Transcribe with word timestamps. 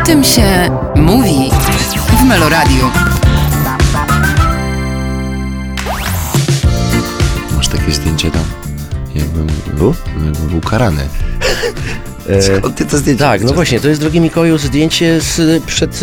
O 0.00 0.06
tym 0.06 0.24
się 0.24 0.70
mówi 0.96 1.50
w 2.20 2.24
Meloradiu. 2.24 2.90
Masz 7.56 7.68
takie 7.68 7.92
zdjęcie 7.92 8.30
tam, 8.30 8.44
jakbym 9.14 9.46
był, 9.74 9.94
jakbym 10.24 10.48
był 10.48 10.60
karany. 10.60 11.02
Skąd 12.58 12.76
ty 12.76 12.86
to 12.86 12.98
zdjęcie? 12.98 13.24
Tak, 13.24 13.42
no 13.42 13.52
właśnie, 13.52 13.80
to 13.80 13.88
jest, 13.88 14.00
drogi 14.00 14.20
Mikołaju, 14.20 14.58
zdjęcie 14.58 15.20
z 15.20 15.62
przed 15.64 16.00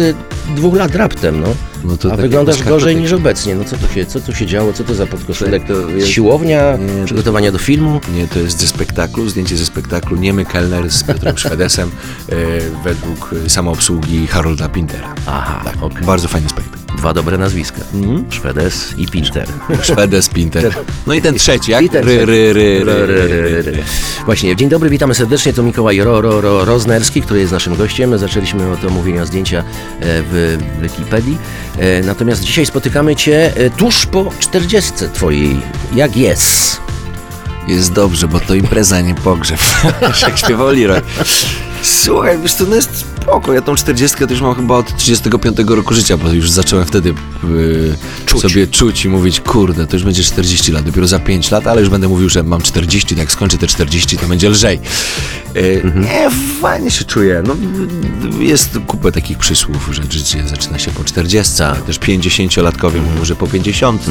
dwóch 0.56 0.76
lat 0.76 0.96
raptem, 0.96 1.40
no. 1.42 1.48
No 1.84 1.98
to 1.98 2.08
A 2.08 2.12
takie 2.12 2.22
wyglądasz 2.22 2.64
gorzej 2.64 2.96
niż 2.96 3.14
obecnie. 3.14 3.56
No 3.56 3.64
co 3.64 3.78
tu 3.78 3.88
się, 3.94 4.06
co 4.06 4.20
tu 4.22 4.36
się 4.36 4.46
działo, 4.46 4.74
co 4.74 4.84
to 4.84 4.96
za 4.96 5.08
podkoszulek? 5.08 5.64
To 5.68 5.90
jest- 5.90 6.08
Siłownia, 6.08 6.78
Nie, 6.78 7.00
to- 7.00 7.06
przygotowania 7.06 7.52
do 7.52 7.58
filmu? 7.58 8.00
Nie, 8.14 8.28
to 8.28 8.40
jest 8.40 8.60
ze 8.62 8.68
spektaklu, 8.68 9.30
zdjęcie 9.30 9.58
ze 9.58 9.66
spektaklu 9.66 10.18
Niemy 10.18 10.46
Kellner 10.46 10.90
z 10.90 11.04
Piotrem 11.04 11.38
Szwedesem 11.44 11.92
e, 12.30 12.36
według 12.84 13.36
e, 13.46 13.50
samoobsługi 13.50 14.28
Harolda 14.28 14.70
Pintera. 14.70 15.16
Aha, 15.26 15.62
Tak, 15.66 15.84
okej. 15.84 16.04
bardzo 16.06 16.28
fajny 16.28 16.50
spektakl. 16.50 16.87
Dwa 16.98 17.14
dobre 17.14 17.38
nazwiska. 17.38 17.78
Mhm. 17.94 18.26
Szwedes 18.32 18.94
i 18.98 19.08
Pinter. 19.08 19.48
Szwedes, 19.82 20.30
Pinter. 20.30 20.74
No 21.08 21.14
i 21.14 21.22
ten 21.22 21.36
trzeci, 21.36 21.72
jak? 21.72 21.84
I 21.84 21.90
ten 21.90 22.04
ry, 22.06 22.26
ry, 22.26 22.54
ry, 22.54 22.84
Ry, 22.86 23.06
ry, 23.06 23.06
ry, 23.06 23.28
ry, 23.28 23.62
ry. 23.62 23.84
Właśnie, 24.26 24.56
dzień 24.56 24.70
dobry, 24.70 24.90
witamy 24.90 25.16
serdecznie. 25.16 25.54
To 25.54 25.64
Mikołaj 25.64 26.00
Ro, 26.00 26.22
Ro, 26.22 26.42
Ro, 26.42 26.66
Roznerski, 26.66 27.22
który 27.22 27.40
jest 27.40 27.52
naszym 27.52 27.76
gościem. 27.76 28.18
Zaczęliśmy 28.18 28.72
od 28.72 28.84
omówienia 28.86 29.26
zdjęcia 29.26 29.60
e, 29.60 29.64
w 30.02 30.58
Wikipedii. 30.82 31.38
E, 31.80 32.02
Natomiast 32.02 32.44
dzisiaj 32.44 32.66
spotykamy 32.66 33.16
Cię 33.16 33.52
e, 33.56 33.70
tuż 33.70 34.06
po 34.06 34.32
40 34.40 34.92
Twojej. 35.14 35.58
Jak 35.96 36.18
jest? 36.18 36.82
Jest 37.68 37.94
dobrze, 37.94 38.28
bo 38.28 38.40
to 38.40 38.54
impreza, 38.56 39.02
nie 39.02 39.16
pogrzeb. 39.16 39.60
jak 40.22 40.38
śpiewał 40.38 40.68
Leroy. 40.68 41.02
Słuchaj, 41.88 42.40
wiesz, 42.42 42.54
to 42.56 42.64
no 42.70 42.76
jest 42.76 43.06
spoko. 43.22 43.54
Ja 43.54 43.62
tą 43.62 43.76
40 43.76 44.18
to 44.18 44.32
już 44.34 44.42
mam 44.42 44.56
chyba 44.56 44.76
od 44.76 44.98
35 44.98 45.58
roku 45.68 45.94
życia, 45.94 46.18
bo 46.18 46.30
już 46.30 46.52
zacząłem 46.52 46.86
wtedy 46.86 47.14
yy, 47.44 47.96
Czuć. 48.26 48.42
sobie 48.42 48.68
czuć 48.68 49.06
i 49.06 49.10
mówić, 49.10 49.40
kurde, 49.40 49.88
to 49.88 49.96
już 49.96 50.04
będzie 50.04 50.24
40 50.24 50.72
lat, 50.72 50.86
dopiero 50.86 51.08
za 51.08 51.20
5 51.20 51.52
lat, 51.52 51.68
ale 51.68 51.82
już 51.82 51.90
będę 51.90 52.08
mówił, 52.08 52.30
że 52.30 52.44
mam 52.44 52.62
40, 52.62 53.10
tak 53.10 53.18
jak 53.18 53.32
skończę 53.32 53.58
te 53.58 53.68
40, 53.68 54.18
to 54.18 54.28
będzie 54.28 54.50
lżej. 54.50 54.80
Yy, 55.56 55.92
Nie, 55.96 56.30
fajnie 56.62 56.92
się 56.92 57.06
czuję. 57.06 57.44
No, 57.48 57.56
jest 58.40 58.80
kupę 58.88 59.12
takich 59.12 59.38
przysłów, 59.38 59.90
że 59.92 60.04
życie 60.10 60.48
zaczyna 60.48 60.80
się 60.80 60.92
po 60.92 61.04
40, 61.04 61.64
ale 61.64 61.76
też 61.76 62.00
50-latkowie 62.00 63.02
mówią, 63.02 63.26
że 63.26 63.36
po 63.36 63.48
50. 63.48 64.02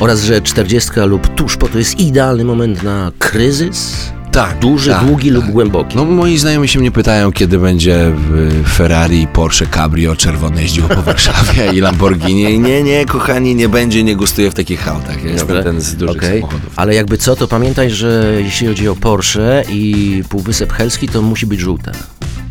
Oraz, 0.00 0.22
że 0.22 0.40
40 0.42 0.90
lub 1.06 1.34
tuż 1.34 1.56
po 1.56 1.68
to 1.68 1.78
jest 1.78 2.00
idealny 2.00 2.44
moment 2.44 2.82
na 2.82 3.12
kryzys? 3.18 3.92
Tak, 4.32 4.58
Duży, 4.58 4.90
tak, 4.90 5.06
długi 5.06 5.28
tak. 5.28 5.34
lub 5.34 5.44
głęboki. 5.46 5.96
No 5.96 6.04
moi 6.04 6.38
znajomi 6.38 6.68
się 6.68 6.78
mnie 6.78 6.90
pytają, 6.90 7.32
kiedy 7.32 7.58
będzie 7.58 8.12
w 8.14 8.62
Ferrari, 8.68 9.26
Porsche, 9.26 9.66
Cabrio 9.66 10.16
czerwone 10.16 10.62
jeździło 10.62 10.88
po 10.88 11.02
Warszawie 11.02 11.72
i 11.72 11.80
Lamborghini. 11.80 12.58
Nie, 12.58 12.82
nie, 12.82 13.04
kochani, 13.06 13.54
nie 13.54 13.68
będzie, 13.68 14.02
nie 14.04 14.16
gustuję 14.16 14.50
w 14.50 14.54
takich 14.54 14.88
autach. 14.88 15.24
Ja 15.24 15.30
jestem 15.30 15.62
ten 15.62 15.80
z 15.80 15.94
dużych 15.96 16.16
Okej. 16.16 16.40
samochodów. 16.40 16.70
Ale 16.76 16.94
jakby 16.94 17.18
co, 17.18 17.36
to 17.36 17.48
pamiętaj, 17.48 17.90
że 17.90 18.32
jeśli 18.44 18.66
chodzi 18.66 18.88
o 18.88 18.96
Porsche 18.96 19.64
i 19.70 20.22
Półwysep 20.28 20.72
Helski, 20.72 21.08
to 21.08 21.22
musi 21.22 21.46
być 21.46 21.60
żółte. 21.60 21.92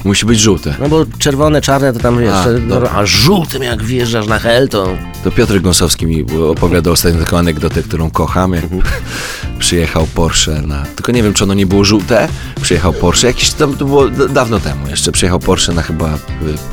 Musi 0.03 0.25
być 0.25 0.39
żółte. 0.39 0.75
No 0.79 0.89
bo 0.89 1.05
czerwone, 1.19 1.61
czarne 1.61 1.93
to 1.93 1.99
tam 1.99 2.21
jeszcze, 2.21 2.53
no, 2.67 2.75
dobra. 2.75 2.91
a 2.95 3.05
żółtym 3.05 3.63
jak 3.63 3.83
wjeżdżasz 3.83 4.27
na 4.27 4.39
hel, 4.39 4.69
to... 4.69 4.97
To 5.23 5.31
Piotr 5.31 5.61
Gąsowski 5.61 6.05
mi 6.05 6.25
opowiadał 6.49 6.93
ostatnio 6.93 7.19
taką 7.19 7.37
anegdotę, 7.37 7.83
którą 7.83 8.11
kocham, 8.11 8.53
jak 8.53 8.63
Mhm. 8.63 8.81
przyjechał 9.59 10.07
Porsche 10.07 10.61
na... 10.61 10.85
Tylko 10.85 11.11
nie 11.11 11.23
wiem, 11.23 11.33
czy 11.33 11.43
ono 11.43 11.53
nie 11.53 11.65
było 11.65 11.85
żółte. 11.85 12.27
Przyjechał 12.61 12.93
Porsche, 12.93 13.27
jakiś 13.27 13.49
tam, 13.49 13.73
to 13.77 13.85
było 13.85 14.07
dawno 14.09 14.59
temu 14.59 14.87
jeszcze. 14.87 15.11
Przyjechał 15.11 15.39
Porsche 15.39 15.73
na 15.73 15.81
chyba, 15.81 16.13
y, 16.15 16.17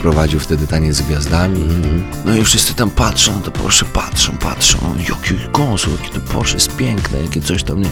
prowadził 0.03 0.41
wtedy 0.41 0.67
taniec 0.67 0.97
z 0.97 1.03
gwiazdami. 1.03 1.63
Mhm. 1.63 2.05
No 2.25 2.37
i 2.37 2.45
wszyscy 2.45 2.75
tam 2.75 2.91
patrzą, 2.91 3.41
to 3.43 3.51
Porsche 3.51 3.87
patrzą, 3.93 4.33
patrzą. 4.37 4.79
Jaki 4.99 5.35
Gąsu, 5.53 5.91
jakie 5.91 6.15
to 6.15 6.33
Porsche 6.33 6.55
jest 6.55 6.77
piękne, 6.77 7.23
jakie 7.23 7.41
coś 7.41 7.63
tam, 7.63 7.81
nie... 7.83 7.89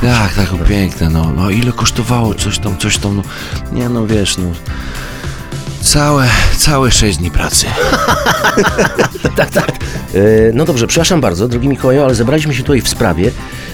Tak, 0.00 0.34
tak, 0.34 0.52
o, 0.52 0.58
piękne, 0.58 1.10
no. 1.10 1.32
No 1.36 1.50
ile 1.50 1.72
kosztowało 1.72 2.34
coś 2.34 2.58
tam, 2.58 2.78
coś 2.78 2.98
tam, 2.98 3.16
no. 3.16 3.22
Nie, 3.72 3.88
no 3.88 4.06
wiesz, 4.06 4.38
no... 4.38 4.44
Całe, 5.80 6.28
całe 6.56 6.90
sześć 6.90 7.18
dni 7.18 7.30
pracy. 7.30 7.66
tak, 9.36 9.50
tak. 9.50 9.70
E, 10.14 10.52
no 10.54 10.64
dobrze, 10.64 10.86
przepraszam 10.86 11.20
bardzo, 11.20 11.48
drogi 11.48 11.68
Mikołaju, 11.68 12.02
ale 12.02 12.14
zebraliśmy 12.14 12.54
się 12.54 12.62
tutaj 12.62 12.80
w 12.80 12.88
sprawie 12.88 13.30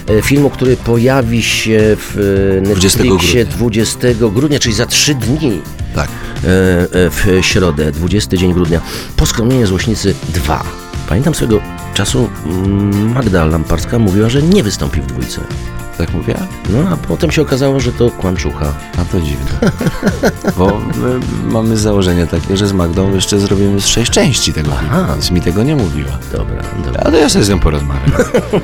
e, 0.09 0.21
filmu, 0.21 0.49
który 0.49 0.77
pojawi 0.77 1.43
się 1.43 1.79
w 1.79 2.17
e, 2.57 2.61
20 2.61 2.99
Netflixie 2.99 3.45
grudnia. 3.45 3.57
20 3.57 4.07
grudnia, 4.33 4.59
czyli 4.59 4.75
za 4.75 4.85
trzy 4.85 5.15
dni. 5.15 5.61
Tak. 5.95 6.09
e, 6.09 6.47
e, 6.47 7.09
w 7.09 7.27
środę, 7.41 7.91
20 7.91 8.37
dzień 8.37 8.53
grudnia. 8.53 8.81
Poskromienie 9.15 9.67
Złośnicy 9.67 10.15
2. 10.29 10.63
Pamiętam 11.09 11.35
swego 11.35 11.59
czasu 11.93 12.29
mm, 12.45 13.13
Magda 13.13 13.45
Lamparska 13.45 13.99
mówiła, 13.99 14.29
że 14.29 14.43
nie 14.43 14.63
wystąpi 14.63 15.01
w 15.01 15.05
dwójce. 15.05 15.41
Tak 15.97 16.13
mówię? 16.13 16.35
No 16.69 16.79
a 16.91 16.97
potem 16.97 17.31
się 17.31 17.41
okazało, 17.41 17.79
że 17.79 17.91
to 17.91 18.11
kłamczucha. 18.11 18.73
A 18.97 19.05
to 19.05 19.21
dziwne. 19.21 19.71
Bo 20.57 20.79
my 20.95 21.19
mamy 21.51 21.77
założenie 21.77 22.27
takie, 22.27 22.57
że 22.57 22.67
z 22.67 22.73
Magdą 22.73 23.13
jeszcze 23.15 23.39
zrobimy 23.39 23.81
z 23.81 23.87
sześć 23.87 24.11
części 24.11 24.53
tego 24.53 24.71
filmu, 24.71 24.95
więc 25.13 25.31
mi 25.31 25.41
tego 25.41 25.63
nie 25.63 25.75
mówiła. 25.75 26.11
Dobra, 26.31 26.63
dobra. 26.85 27.01
Ale 27.05 27.19
ja 27.19 27.29
sobie 27.29 27.45
z 27.45 27.49
nią 27.49 27.59
porozmawiam. 27.59 28.11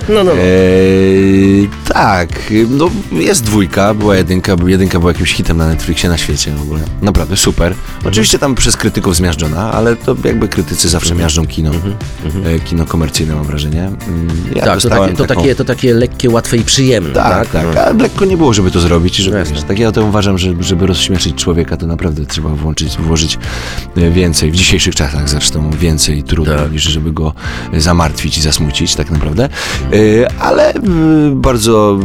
No, 0.09 0.23
no. 0.23 0.31
Eee, 0.31 1.69
tak, 1.93 2.29
no 2.69 2.89
jest 3.11 3.43
dwójka, 3.43 3.93
była 3.93 4.15
jedynka, 4.15 4.57
bo 4.57 4.67
jedynka 4.67 4.99
była 4.99 5.11
jakimś 5.11 5.33
hitem 5.33 5.57
na 5.57 5.67
Netflixie 5.67 6.09
na 6.09 6.17
świecie 6.17 6.51
w 6.51 6.61
ogóle. 6.61 6.81
Naprawdę 7.01 7.37
super. 7.37 7.73
Oczywiście 8.05 8.39
tam 8.39 8.55
przez 8.55 8.77
krytyków 8.77 9.15
zmiażdżona, 9.15 9.71
ale 9.71 9.95
to 9.95 10.15
jakby 10.23 10.47
krytycy 10.47 10.89
zawsze 10.89 11.15
miażdżą 11.15 11.47
kino. 11.47 11.71
E, 12.45 12.59
kino 12.59 12.85
komercyjne 12.85 13.35
mam 13.35 13.43
wrażenie. 13.43 13.83
Mm, 13.83 14.27
Ja 14.55 14.65
tak, 14.65 14.81
to 14.81 14.89
takie, 14.89 15.13
to, 15.13 15.23
taką- 15.23 15.35
takie, 15.41 15.55
to 15.55 15.65
takie 15.65 15.93
lekkie, 15.93 16.29
łatwe 16.29 16.57
i 16.57 16.63
przyjemne. 16.63 17.13
Tak, 17.29 17.47
tak, 17.49 17.65
No. 17.75 17.81
ale 17.81 17.93
lekko 17.93 18.25
nie 18.25 18.37
było, 18.37 18.53
żeby 18.53 18.71
to 18.71 18.79
zrobić. 18.79 19.15
Żeby, 19.15 19.43
wiesz, 19.51 19.63
tak 19.67 19.79
ja 19.79 19.91
to 19.91 20.03
uważam, 20.05 20.37
że 20.37 20.53
żeby 20.59 20.87
rozśmieszyć 20.87 21.35
człowieka, 21.35 21.77
to 21.77 21.87
naprawdę 21.87 22.25
trzeba 22.25 22.49
włączyć, 22.49 22.97
włożyć 22.97 23.37
e, 23.97 24.11
więcej, 24.11 24.51
w 24.51 24.55
dzisiejszych 24.55 24.95
czasach 24.95 25.29
zresztą 25.29 25.69
więcej 25.71 26.23
trudu, 26.23 26.51
Tak. 26.51 26.71
niż 26.71 26.83
żeby 26.83 27.11
go 27.11 27.33
zamartwić 27.77 28.37
i 28.37 28.41
zasmucić, 28.41 28.95
tak 28.95 29.11
naprawdę. 29.11 29.49
E, 29.93 30.31
Ale 30.41 30.73
e, 30.73 30.79
bardzo, 31.35 31.99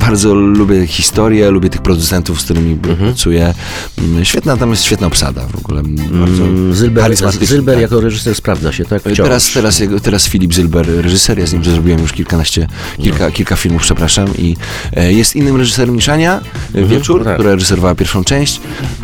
bardzo 0.00 0.34
lubię 0.34 0.86
historię, 0.86 1.50
lubię 1.50 1.70
tych 1.70 1.82
producentów, 1.82 2.40
z 2.40 2.44
którymi 2.44 2.76
pracuję. 2.76 3.54
Mm, 3.98 4.24
Świetna, 4.24 4.56
tam 4.56 4.70
jest 4.70 4.82
świetna 4.82 5.06
obsada 5.06 5.46
w 5.46 5.56
ogóle. 5.56 5.82
Bardzo 6.10 6.44
Zylber, 6.72 7.16
Zylber 7.40 7.74
tak. 7.74 7.82
jako 7.82 8.00
reżyser 8.00 8.34
sprawdza 8.34 8.72
się, 8.72 8.84
tak? 8.84 9.02
Wciąż. 9.02 9.16
Teraz, 9.28 9.52
teraz, 9.52 9.82
teraz 10.02 10.26
Filip 10.28 10.54
Zylber, 10.54 10.86
reżyser, 11.02 11.38
ja 11.38 11.46
z 11.46 11.52
nim 11.52 11.64
zrobiłem 11.64 12.00
już 12.00 12.12
kilkanaście, 12.12 12.66
kilka, 13.02 13.30
kilka 13.30 13.56
filmów, 13.56 13.86
przepraszam, 13.94 14.36
i 14.36 14.56
e, 14.96 15.12
jest 15.12 15.36
innym 15.36 15.56
reżyserem 15.56 15.96
niż 15.96 16.08
Ania 16.08 16.40
e, 16.74 16.84
Wieczór, 16.84 17.24
tak. 17.24 17.34
która 17.34 17.50
reżyserowała 17.54 17.94
pierwszą 17.94 18.24
część, 18.24 18.60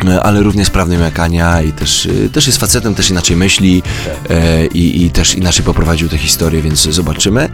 e, 0.07 0.23
ale 0.23 0.43
równie 0.43 0.65
sprawnym 0.65 1.01
jak 1.01 1.19
Ania 1.19 1.61
i 1.61 1.71
też, 1.71 2.09
też 2.33 2.47
jest 2.47 2.59
facetem, 2.59 2.95
też 2.95 3.09
inaczej 3.09 3.35
myśli 3.37 3.83
e, 4.29 4.65
i, 4.65 5.05
i 5.05 5.09
też 5.09 5.35
inaczej 5.35 5.65
poprowadził 5.65 6.09
tę 6.09 6.17
historię, 6.17 6.61
więc 6.61 6.81
zobaczymy. 6.81 7.49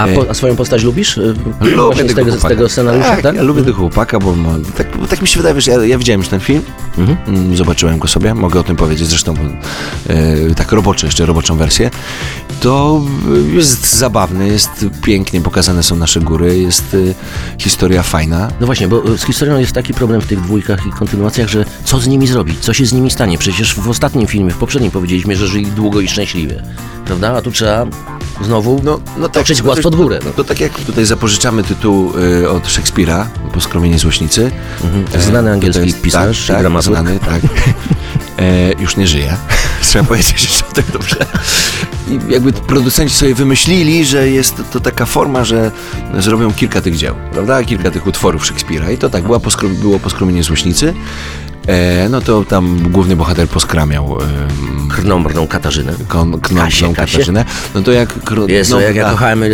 A, 0.00 0.08
po, 0.08 0.30
a 0.30 0.34
swoją 0.34 0.56
postać 0.56 0.82
lubisz? 0.82 1.16
Y, 1.18 1.34
Właśnie 1.76 2.08
z 2.08 2.14
tego, 2.14 2.32
z 2.32 2.42
tego 2.42 2.68
scenariusza, 2.68 3.10
tak? 3.10 3.22
tak? 3.22 3.36
Ja 3.36 3.42
lubię 3.42 3.62
tego 3.62 3.76
chłopaka, 3.76 4.18
bo 4.18 4.36
ma, 4.36 4.50
tak, 4.76 4.86
tak 5.08 5.22
mi 5.22 5.28
się 5.28 5.36
wydaje, 5.36 5.54
wiesz, 5.54 5.66
ja, 5.66 5.84
ja 5.84 5.98
widziałem 5.98 6.20
już 6.20 6.28
ten 6.28 6.40
film, 6.40 6.62
Mhm. 6.98 7.18
mm, 7.28 7.56
zobaczyłem 7.56 7.98
go 7.98 8.08
sobie, 8.08 8.34
mogę 8.34 8.60
o 8.60 8.62
tym 8.62 8.76
powiedzieć, 8.76 9.08
zresztą 9.08 9.34
e, 10.08 10.54
tak 10.54 10.72
roboczo, 10.72 11.06
jeszcze 11.06 11.26
roboczą 11.26 11.56
wersję, 11.56 11.90
to 12.60 13.02
jest 13.52 13.96
zabawny, 13.96 14.48
jest 14.48 14.86
pięknie 15.02 15.40
pokazane 15.40 15.82
są 15.82 15.96
nasze 15.96 16.20
góry, 16.20 16.58
jest 16.58 16.94
e, 16.94 17.14
historia 17.62 18.02
fajna. 18.02 18.50
No 18.60 18.66
właśnie, 18.66 18.88
bo 18.88 19.08
y, 19.14 19.18
z 19.18 19.24
historią 19.24 19.58
jest 19.58 19.72
taki 19.72 19.94
problem 19.94 20.20
w 20.20 20.26
tych 20.26 20.40
dwójkach 20.40 20.86
i 20.86 20.90
kontynuacjach, 20.90 21.48
że 21.48 21.64
co 21.84 21.98
z 22.00 22.06
nimi 22.06 22.26
zrobić, 22.26 22.58
co 22.60 22.72
się 22.72 22.86
z 22.86 22.92
nimi 22.92 23.10
stanie? 23.10 23.38
Przecież 23.38 23.74
w 23.74 23.88
ostatnim 23.88 24.26
filmie, 24.26 24.50
w 24.50 24.56
poprzednim 24.56 24.90
powiedzieliśmy, 24.90 25.36
że 25.36 25.46
żyli 25.46 25.66
długo 25.66 26.00
i 26.00 26.08
szczęśliwie, 26.08 26.62
prawda? 27.04 27.36
A 27.36 27.42
tu 27.42 27.50
trzeba 27.52 27.86
znowu 28.44 28.80
No, 28.84 29.00
no 29.16 29.28
toczyć 29.28 29.58
no 29.58 29.64
głaz 29.64 29.80
pod 29.80 29.96
górę. 29.96 30.18
No. 30.24 30.30
To 30.30 30.44
tak 30.44 30.60
jak 30.60 30.72
tutaj 30.80 31.04
zapożyczamy 31.04 31.62
tytuł 31.64 32.12
e, 32.42 32.50
od 32.50 32.68
Szekspira, 32.68 33.28
Poskromienie 33.52 33.98
Złośnicy. 33.98 34.50
E, 35.14 35.20
Znany 35.20 35.50
angielski 35.52 35.86
jest- 35.86 36.00
pisarz, 36.00 36.46
tak, 36.46 36.62
tak, 36.72 36.82
znany, 36.82 37.18
tak. 37.18 37.40
E, 38.38 38.72
już 38.72 38.96
nie 38.96 39.06
żyje. 39.06 39.36
Trzeba 39.82 40.04
powiedzieć 40.04 40.42
jeszcze 40.42 40.64
o 40.66 40.72
tym 40.72 40.84
dobrze. 40.92 41.16
I 42.08 42.32
jakby 42.32 42.52
producenci 42.52 43.14
sobie 43.14 43.34
wymyślili, 43.34 44.04
że 44.04 44.28
jest 44.28 44.62
to 44.72 44.80
taka 44.80 45.06
forma, 45.06 45.44
że 45.44 45.70
zrobią 46.18 46.52
kilka 46.52 46.80
tych 46.80 46.96
dzieł, 46.96 47.14
prawda? 47.32 47.64
Kilka 47.64 47.90
tych 47.90 48.06
utworów 48.06 48.46
Szekspira. 48.46 48.90
I 48.90 48.98
to 48.98 49.10
tak, 49.10 49.24
była 49.24 49.38
poskro- 49.38 49.74
było 49.74 49.98
Poskromienie 50.00 50.42
Złośnicy. 50.42 50.94
E, 51.66 52.08
no 52.08 52.20
to 52.20 52.44
tam 52.44 52.78
główny 52.90 53.16
bohater 53.16 53.48
poskramiał 53.48 54.18
e, 54.22 55.46
Katarzynę. 55.48 55.92
kon, 56.08 56.40
Kasię. 56.40 56.94
Katarzynę. 56.94 57.44
No 57.74 57.82
to 57.82 57.92
jak... 57.92 58.24
kro- 58.24 58.50
Jezu, 58.50 58.74
no, 58.74 58.80
jak 58.80 58.96
ja 58.96 59.10
kochałem 59.10 59.44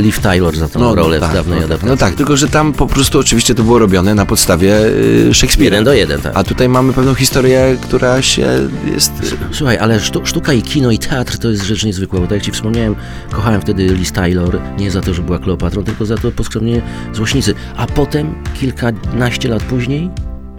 Liv 0.00 0.20
Tyler 0.22 0.56
za 0.56 0.68
tą 0.68 0.94
rolę 0.94 1.20
tak, 1.20 1.30
w 1.30 1.34
dawnej 1.34 1.54
no, 1.54 1.60
tak. 1.60 1.66
adaptacji. 1.66 1.88
no 1.88 1.96
tak, 1.96 2.14
tylko 2.14 2.36
że 2.36 2.48
tam 2.48 2.72
po 2.72 2.86
prostu 2.86 3.18
oczywiście 3.18 3.54
to 3.54 3.62
było 3.62 3.78
robione 3.78 4.14
na 4.14 4.26
podstawie 4.26 4.86
y, 4.86 5.34
Szekspira. 5.34 5.64
Jeden 5.64 5.84
do 5.84 5.92
jeden, 5.92 6.20
tak. 6.20 6.32
A 6.34 6.44
tutaj 6.44 6.68
mamy 6.68 6.92
pewną 6.92 7.14
historię, 7.14 7.76
która 7.82 8.22
się 8.22 8.46
jest... 8.94 9.12
Słuchaj, 9.52 9.78
ale 9.78 10.00
sztu, 10.00 10.20
sztuka 10.24 10.52
i 10.52 10.62
kino 10.62 10.90
i 10.90 10.98
teatr 10.98 11.38
to 11.38 11.50
jest 11.50 11.62
rzecz 11.64 11.84
niezwykła, 11.84 12.20
bo 12.20 12.26
tak 12.26 12.34
jak 12.34 12.42
Ci 12.42 12.52
wspomniałem, 12.52 12.94
kochałem 13.30 13.60
wtedy 13.60 13.86
Liz 13.86 14.12
Taylor, 14.12 14.60
nie 14.78 14.90
za 14.90 15.00
to, 15.00 15.14
że 15.14 15.22
była 15.22 15.38
Kleopatrą, 15.38 15.84
tylko 15.84 16.06
za 16.06 16.16
to 16.16 16.32
poskromnie 16.32 16.82
złośnicy. 17.12 17.54
A 17.76 17.86
potem, 17.86 18.34
kilkanaście 18.54 19.48
lat 19.48 19.62
później, 19.62 20.10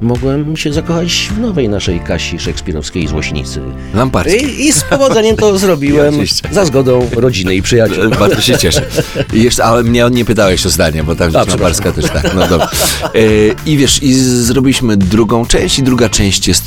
mogłem 0.01 0.57
się 0.57 0.73
zakochać 0.73 1.29
w 1.35 1.39
nowej 1.39 1.69
naszej 1.69 1.99
Kasi 1.99 2.39
szekspirowskiej 2.39 3.07
złośnicy. 3.07 3.61
Lamparski. 3.93 4.45
I, 4.45 4.67
I 4.67 4.73
z 4.73 4.83
powodzeniem 4.83 5.35
to 5.35 5.57
zrobiłem 5.67 6.15
za 6.51 6.65
zgodą 6.65 7.09
rodziny 7.15 7.55
i 7.55 7.61
przyjaciół. 7.61 8.09
Bardzo 8.19 8.41
się 8.41 8.57
cieszę. 8.57 8.85
I 9.33 9.43
jeszcze, 9.43 9.63
ale 9.63 9.83
mnie 9.83 10.05
nie 10.11 10.25
pytałeś 10.25 10.65
o 10.65 10.69
zdanie, 10.69 11.03
bo 11.03 11.15
tam 11.15 11.35
A, 11.35 11.43
Lamparska 11.43 11.91
też 11.91 12.05
tak. 12.05 12.35
No 12.35 12.47
dobra. 12.47 12.69
E, 13.03 13.19
I 13.65 13.77
wiesz, 13.77 14.03
i 14.03 14.13
zrobiliśmy 14.13 14.97
drugą 14.97 15.45
część 15.45 15.79
i 15.79 15.83
druga 15.83 16.09
część 16.09 16.47
jest, 16.47 16.63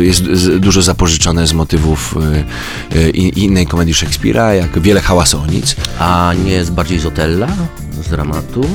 jest 0.00 0.22
dużo 0.56 0.82
zapożyczone 0.82 1.46
z 1.46 1.52
motywów 1.52 2.14
e, 2.92 2.98
e, 2.98 3.10
innej 3.10 3.66
komedii 3.66 3.94
Szekspira, 3.94 4.54
jak 4.54 4.80
Wiele 4.80 5.00
hałasu 5.00 5.40
o 5.40 5.46
nic. 5.46 5.76
A 5.98 6.32
nie 6.44 6.52
jest 6.52 6.72
bardziej 6.72 6.98
z 6.98 7.06
Otella? 7.06 7.48
Z 8.02 8.08
dramatu? 8.08 8.60
O 8.60 8.66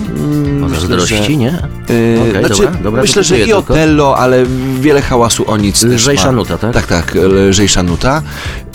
myślę, 0.68 0.80
zazdrości, 0.80 1.16
że- 1.16 1.36
nie? 1.36 1.50
E, 1.50 2.22
Okej, 2.30 2.46
znaczy, 2.46 2.64
dobra, 2.64 2.80
dobra, 2.84 3.02
myślę, 3.02 3.24
że 3.24 3.40
i 3.40 3.46
tylko. 3.46 3.58
Otello, 3.74 4.18
ale 4.18 4.46
wiele 4.80 5.02
hałasu 5.02 5.52
o 5.52 5.58
nic. 5.58 5.82
też 5.82 5.92
Lżejsza 5.92 6.32
nuta, 6.32 6.58
tak? 6.58 6.74
Tak, 6.74 6.88
tak, 6.88 7.16
lżejsza 7.16 7.84
nuta. 7.84 8.22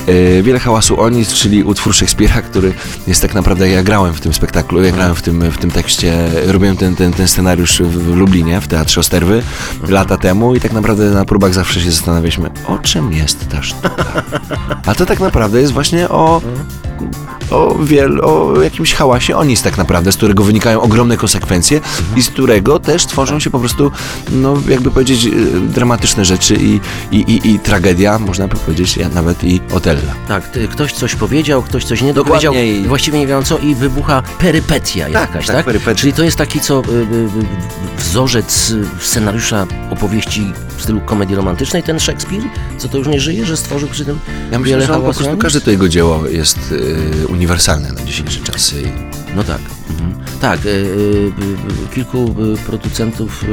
E, 0.06 0.42
Wiele 0.42 0.58
hałasu 0.58 1.00
o 1.00 1.08
nic, 1.08 1.32
czyli 1.32 1.64
utwór 1.64 1.94
Szekspira, 1.94 2.42
który 2.42 2.72
jest 3.06 3.22
tak 3.22 3.34
naprawdę, 3.34 3.68
ja 3.68 3.82
grałem 3.82 4.14
w 4.14 4.20
tym 4.20 4.34
spektaklu, 4.34 4.82
ja 4.84 4.92
grałem 4.92 5.14
w 5.14 5.22
tym, 5.22 5.50
w 5.50 5.58
tym 5.58 5.70
tekście, 5.70 6.28
robiłem 6.46 6.76
ten, 6.76 6.96
ten, 6.96 7.12
ten 7.12 7.28
scenariusz 7.28 7.82
w, 7.82 8.16
Lublinie, 8.16 8.60
w 8.60 8.68
Teatrze 8.68 9.00
Osterwy 9.00 9.42
lata 9.88 10.16
temu 10.16 10.54
i 10.54 10.60
tak 10.60 10.72
naprawdę 10.72 11.10
na 11.10 11.24
próbach 11.24 11.54
zawsze 11.54 11.80
się 11.80 11.90
zastanawialiśmy, 11.90 12.50
o 12.66 12.78
czym 12.78 13.12
jest 13.12 13.48
ta 13.48 13.62
sztuka. 13.62 14.22
A 14.86 14.94
to 14.94 15.06
tak 15.06 15.20
naprawdę 15.20 15.60
jest 15.60 15.72
właśnie 15.72 16.08
o, 16.08 16.40
o, 17.50 17.74
wiel, 17.84 18.20
o 18.24 18.60
jakimś 18.62 18.94
hałasie 18.94 19.36
o 19.36 19.44
nic 19.44 19.62
tak 19.62 19.78
naprawdę, 19.78 20.12
z 20.12 20.16
którego 20.16 20.44
wynikają 20.44 20.80
ogromne 20.80 21.16
konsekwencje 21.16 21.80
i 22.16 22.22
z 22.22 22.30
którego 22.30 22.78
też 22.78 23.06
tworzą 23.06 23.40
się 23.40 23.50
po 23.50 23.58
prostu, 23.58 23.92
no 24.30 24.56
jakby 24.68 24.90
powiedzieć, 24.90 25.24
y, 25.26 25.60
dramatyczne 25.60 26.24
rzeczy 26.24 26.54
i, 26.60 26.80
i, 27.10 27.16
i, 27.20 27.50
i 27.50 27.58
tragedia, 27.58 28.18
można 28.18 28.48
by 28.48 28.56
powiedzieć, 28.56 28.96
ja 28.96 29.08
nawet 29.08 29.44
i 29.44 29.60
Otella. 29.74 30.14
Tak, 30.28 30.48
ty, 30.48 30.68
ktoś 30.68 30.92
coś 30.92 31.14
powiedział, 31.14 31.62
ktoś 31.62 31.84
coś 31.84 32.02
nie 32.02 32.14
Dokładnie 32.14 32.48
dopowiedział, 32.48 32.82
i- 32.84 32.88
właściwie 32.88 33.18
nie 33.18 33.26
wiem 33.26 33.44
co 33.44 33.58
i 33.58 33.74
wybucha 33.74 34.22
perypetia 34.38 35.08
jakaś, 35.08 35.46
tak, 35.46 35.56
tak? 35.56 35.64
perypetia. 35.64 35.94
Czyli 36.00 36.12
to 36.12 36.22
jest 36.24 36.36
taki 36.36 36.60
co 36.60 36.80
y, 36.80 36.90
y, 36.92 36.94
y, 36.94 37.28
wzorzec 37.98 38.70
y, 38.70 38.84
scenariusza 39.00 39.66
opowieści 39.90 40.52
w 40.76 40.82
stylu 40.82 41.00
komedii 41.00 41.36
romantycznej, 41.36 41.82
ten 41.82 42.00
Szekspir, 42.00 42.42
co 42.78 42.88
to 42.88 42.98
już 42.98 43.08
nie 43.08 43.20
żyje, 43.20 43.46
że 43.46 43.56
stworzył 43.56 43.88
przy 43.88 44.04
tym 44.04 44.18
Ja 44.52 44.58
myślę, 44.58 44.80
że 44.80 44.86
po 44.88 45.00
prostu 45.00 45.36
każde 45.36 45.60
to 45.60 45.70
jego 45.70 45.88
dzieło 45.88 46.26
jest 46.26 46.58
y, 46.72 47.26
uniwersalne 47.36 47.92
na 47.92 48.04
dzisiejsze 48.04 48.40
czasy. 48.40 48.92
No 49.34 49.44
tak. 49.44 49.60
Mhm. 49.90 50.24
Tak, 50.40 50.66
y, 50.66 50.68
y, 50.68 50.72
y, 50.72 51.94
kilku 51.94 52.34
producentów, 52.66 53.44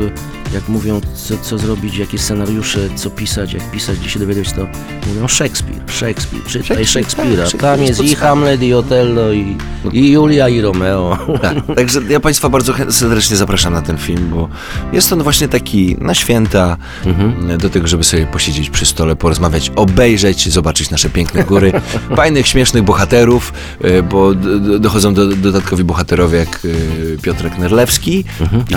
jak 0.54 0.70
mówią, 0.70 1.02
co, 1.16 1.38
co 1.38 1.58
zrobić, 1.58 1.98
jakie 1.98 2.18
scenariusze, 2.18 2.90
co 2.96 3.10
pisać, 3.10 3.54
jak 3.54 3.72
pisać, 3.72 4.00
gdzie 4.00 4.10
się 4.10 4.20
dowiedzieć, 4.20 4.52
to 4.52 4.68
mówią 5.08 5.28
Szekspir, 5.28 5.73
Szekspir, 5.94 6.40
czytaj 6.48 6.86
Szekspir, 6.86 6.88
Szekspira. 7.26 7.44
tak, 7.52 7.62
Tam 7.62 7.84
jest 7.84 8.04
i. 8.04 8.16
Hamlet, 8.16 8.62
i 8.62 8.74
Otello, 8.74 9.34
i, 9.34 9.58
i 9.92 10.12
Julia, 10.12 10.50
i 10.50 10.62
Romeo. 10.62 11.18
Tak, 11.42 11.58
także 11.76 12.00
ja 12.10 12.20
Państwa 12.20 12.50
bardzo 12.50 12.74
serdecznie 12.92 13.38
zapraszam 13.38 13.74
na 13.74 13.82
ten 13.82 13.98
film, 13.98 14.30
bo 14.30 14.50
jest 14.94 15.14
on 15.14 15.24
właśnie 15.24 15.48
taki 15.48 15.96
na 16.00 16.14
święta, 16.14 16.78
Mhm. 17.06 17.58
do 17.58 17.70
tego, 17.70 17.88
żeby 17.88 18.04
sobie 18.04 18.26
posiedzieć 18.26 18.70
przy 18.70 18.86
stole, 18.86 19.16
porozmawiać, 19.16 19.72
obejrzeć, 19.76 20.50
zobaczyć 20.52 20.90
nasze 20.90 21.10
piękne 21.10 21.44
góry, 21.44 21.72
fajnych, 22.16 22.48
śmiesznych 22.48 22.84
bohaterów, 22.84 23.54
e, 23.82 24.04
bo 24.04 24.34
dochodzą 24.80 25.14
do, 25.14 25.28
dodatkowi 25.28 25.84
bohaterowie 25.84 26.38
jak 26.38 26.60
e, 26.66 27.18
Piotrek 27.22 27.58
Nerlewski 27.58 28.24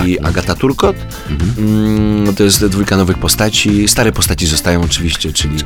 i 0.06 0.19
Agata 0.20 0.54
Turkot. 0.54 0.96
Mm, 1.58 2.34
To 2.34 2.44
jest 2.44 2.66
dwójka 2.66 2.96
nowych 2.96 3.19
postaci. 3.19 3.88
Stare 3.88 4.12
postaci 4.12 4.46
zostają 4.46 4.82
oczywiście, 4.82 5.32
czyli... 5.32 5.56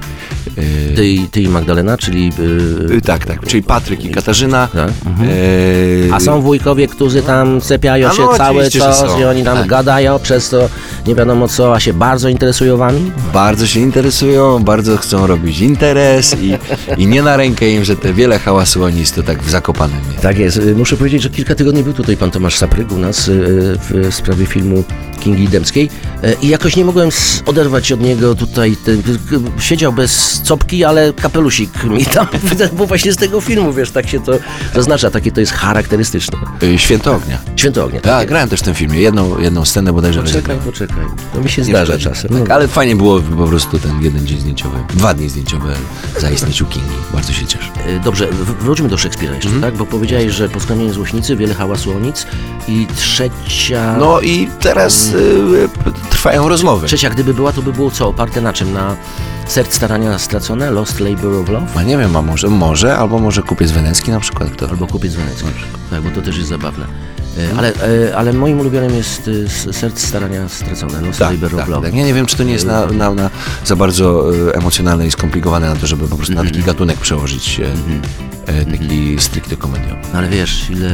e, 0.92 0.94
Ty, 0.96 1.08
i- 1.08 1.28
ty 1.40 1.44
i 1.44 1.48
Magdalena, 1.48 1.98
czyli... 1.98 2.32
y, 2.90 2.96
e, 2.96 3.00
tak, 3.00 3.24
tak, 3.26 3.46
czyli 3.46 3.62
Patryk 3.62 4.04
i 4.04 4.10
Katarzyna. 4.10 4.68
Tak, 4.72 4.90
E, 6.10 6.14
A 6.14 6.20
są 6.20 6.40
wujkowie, 6.40 6.88
którzy 6.88 7.22
tam 7.22 7.60
cepiają 7.60 8.08
A 8.08 8.12
się 8.12 8.22
no, 8.22 8.36
cały 8.36 8.70
czas 8.70 9.04
i 9.20 9.24
oni 9.24 9.44
tam 9.44 9.56
Tak. 9.58 9.66
gadają, 9.66 10.18
przez 10.18 10.48
to 10.50 10.68
nie 11.06 11.14
wiadomo 11.14 11.48
co, 11.48 11.74
a 11.74 11.80
się 11.80 11.92
bardzo 11.92 12.28
interesują 12.28 12.76
wami? 12.76 13.12
bardzo 13.34 13.66
się 13.66 13.80
interesują, 13.80 14.64
bardzo 14.64 14.96
chcą 14.96 15.26
robić 15.26 15.60
interes 15.60 16.36
i, 16.42 16.58
i 17.02 17.06
nie 17.06 17.22
na 17.22 17.36
rękę 17.36 17.70
im, 17.70 17.84
że 17.84 17.96
te 17.96 18.14
wiele 18.14 18.38
hałasu 18.38 18.84
o 18.84 18.90
nic 18.90 19.12
to 19.12 19.22
tak 19.22 19.42
w 19.42 19.50
Zakopanem. 19.50 20.00
Tak 20.22 20.38
jest. 20.38 20.56
Y, 20.56 20.74
Muszę 20.74 20.96
powiedzieć, 20.96 21.22
że 21.22 21.30
kilka 21.30 21.54
tygodni 21.54 21.82
był 21.82 21.92
tutaj 21.92 22.16
pan 22.16 22.30
Tomasz 22.30 22.56
Sapryk 22.58 22.92
u 22.92 22.98
nas 22.98 23.28
y, 23.28 23.32
w 23.90 24.08
sprawie 24.14 24.46
filmu 24.46 24.84
Kingi 25.20 25.48
Dębskiej 25.48 25.90
i 26.42 26.48
jakoś 26.48 26.76
nie 26.76 26.84
mogłem 26.84 27.08
oderwać 27.46 27.92
od 27.92 28.00
niego 28.00 28.34
tutaj. 28.34 28.76
Siedział 29.58 29.92
bez 29.92 30.40
copki, 30.44 30.84
ale 30.84 31.12
kapelusik 31.30 31.84
mi 31.84 32.04
tam 32.06 32.26
był 32.76 32.86
właśnie 32.86 33.12
z 33.12 33.16
tego 33.16 33.40
filmu, 33.40 33.72
wiesz, 33.72 33.90
tak 33.90 34.08
się 34.08 34.20
to 34.20 34.32
zaznacza, 34.74 35.10
takie 35.10 35.32
to 35.32 35.40
jest 35.40 35.52
charakterystyczne. 35.52 36.38
Y, 36.62 36.78
Święto 36.78 37.14
Ognia. 37.14 37.38
Święto 37.56 37.84
ognia. 37.84 38.00
Tak, 38.00 38.28
grałem 38.28 38.48
też 38.48 38.60
w 38.60 38.62
tym 38.62 38.74
filmie. 38.74 39.00
Jedną, 39.00 39.38
jedną 39.38 39.64
scenę 39.64 39.92
bodajże 39.92 40.22
Poczekaj, 40.22 40.56
poczekaj. 40.64 41.04
To 41.34 41.40
mi 41.40 41.48
się 41.50 41.62
Nie 41.62 41.68
zdarza 41.68 41.92
szkodzi. 41.92 42.04
czasem. 42.04 42.30
Tak, 42.30 42.48
No. 42.48 42.54
ale 42.54 42.68
fajnie 42.68 42.96
było 42.96 43.20
po 43.20 43.46
prostu 43.46 43.78
ten 43.78 44.02
jeden 44.02 44.26
dzień 44.26 44.40
zdjęciowy, 44.40 44.76
dwa 44.94 45.14
dni 45.14 45.28
zdjęciowe 45.28 45.74
zaistnieć 46.18 46.62
u 46.62 46.66
Kingi. 46.66 46.88
Bardzo 47.14 47.32
się 47.32 47.46
cieszę. 47.46 47.68
Y, 47.88 48.00
Dobrze, 48.04 48.26
wróćmy 48.60 48.88
do 48.88 48.98
Szekspira 48.98 49.34
jeszcze, 49.34 49.48
Mhm. 49.48 49.72
tak? 49.72 49.78
Bo 49.78 49.86
powiedziałeś, 49.86 50.32
że 50.32 50.48
Poskramienie 50.48 50.92
Złośnicy, 50.92 51.36
wiele 51.36 51.54
hałasu 51.54 51.96
o 51.96 51.98
nic 52.00 52.26
i 52.68 52.86
trzecia... 52.96 53.96
No 53.98 54.20
i 54.20 54.48
teraz 54.60 55.06
y, 55.08 55.68
p- 55.84 55.90
trwają 56.10 56.48
rozmowy. 56.48 56.86
Trzecia, 56.86 57.10
gdyby 57.10 57.34
była, 57.34 57.52
to 57.52 57.62
by 57.62 57.72
było 57.72 57.90
co? 57.90 58.08
Oparte 58.08 58.40
na 58.40 58.52
czym? 58.52 58.72
Na 58.72 58.96
Serc 59.50 59.74
Starania 59.74 60.18
Stracone? 60.18 60.70
Lost 60.70 61.00
Labor 61.00 61.34
of 61.34 61.48
Love? 61.48 61.66
A 61.76 61.82
nie 61.82 61.98
wiem, 61.98 62.16
a 62.16 62.22
może, 62.22 62.48
może, 62.48 62.96
albo 62.96 63.18
może 63.18 63.42
kupiec 63.42 63.70
wenecki 63.70 64.10
na 64.10 64.20
przykład. 64.20 64.50
Kto? 64.50 64.68
Albo 64.68 64.86
Kupiec 64.86 65.14
Wenecki. 65.14 65.48
Tak, 65.90 66.02
bo 66.02 66.10
to 66.10 66.22
też 66.22 66.36
jest 66.36 66.48
zabawne. 66.48 66.86
E, 67.38 67.58
Ale, 67.58 67.72
e, 68.08 68.16
ale 68.16 68.32
moim 68.32 68.60
ulubionym 68.60 68.94
jest 68.94 69.30
e, 69.68 69.72
Serc 69.72 70.00
Starania 70.00 70.48
Stracone, 70.48 71.00
Lost 71.00 71.18
Tak, 71.18 71.30
Labor 71.32 71.50
tak, 71.50 71.60
of 71.60 71.68
Love. 71.68 71.86
tak. 71.86 71.96
Ja 71.96 72.04
nie 72.04 72.14
wiem, 72.14 72.26
czy 72.26 72.36
to 72.36 72.42
nie 72.42 72.52
jest 72.52 72.66
na, 72.66 72.86
na, 72.86 73.14
na 73.14 73.30
za 73.64 73.76
bardzo 73.76 74.30
emocjonalne 74.54 75.06
i 75.06 75.10
skomplikowane 75.10 75.68
na 75.68 75.76
to, 75.76 75.86
żeby 75.86 76.08
po 76.08 76.16
prostu 76.16 76.34
na 76.34 76.44
taki 76.44 76.62
gatunek 76.62 76.98
przełożyć 76.98 77.60
e, 77.60 78.52
e, 78.52 78.64
taki 78.64 79.16
stricte 79.18 79.56
komediowy. 79.56 79.96
No 80.12 80.18
ale 80.18 80.28
wiesz, 80.28 80.70
ile 80.70 80.90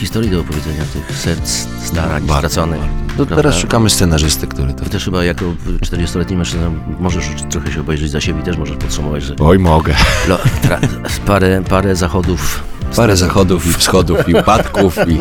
historii 0.00 0.30
do 0.30 0.40
opowiedzenia 0.40 0.84
tych 0.92 1.18
serc 1.18 1.66
starań 1.84 2.22
Bardzo, 2.22 2.48
straconych. 2.50 2.80
To 3.16 3.26
teraz 3.26 3.56
szukamy 3.58 3.90
scenarzysty, 3.90 4.46
który 4.46 4.72
to... 4.74 4.84
Ty 4.84 4.90
też 4.90 5.04
chyba 5.04 5.24
jako 5.24 5.44
40-letni 5.86 6.36
mężczyzna 6.36 6.70
możesz 7.00 7.24
trochę 7.50 7.72
się 7.72 7.80
obejrzeć 7.80 8.10
za 8.10 8.20
siebie 8.20 8.40
i 8.40 8.42
też 8.42 8.56
możesz 8.56 8.76
podsumować, 8.76 9.22
że 9.22 9.34
Oj, 9.40 9.58
mogę. 9.58 9.94
lo, 10.28 10.38
tra, 10.62 10.80
parę, 11.26 11.62
parę 11.68 11.96
zachodów 11.96 12.62
Parę 12.96 13.16
zachodów 13.16 13.66
i 13.66 13.72
wschodów 13.72 14.28
i 14.28 14.34
upadków 14.34 14.96
i, 15.08 15.18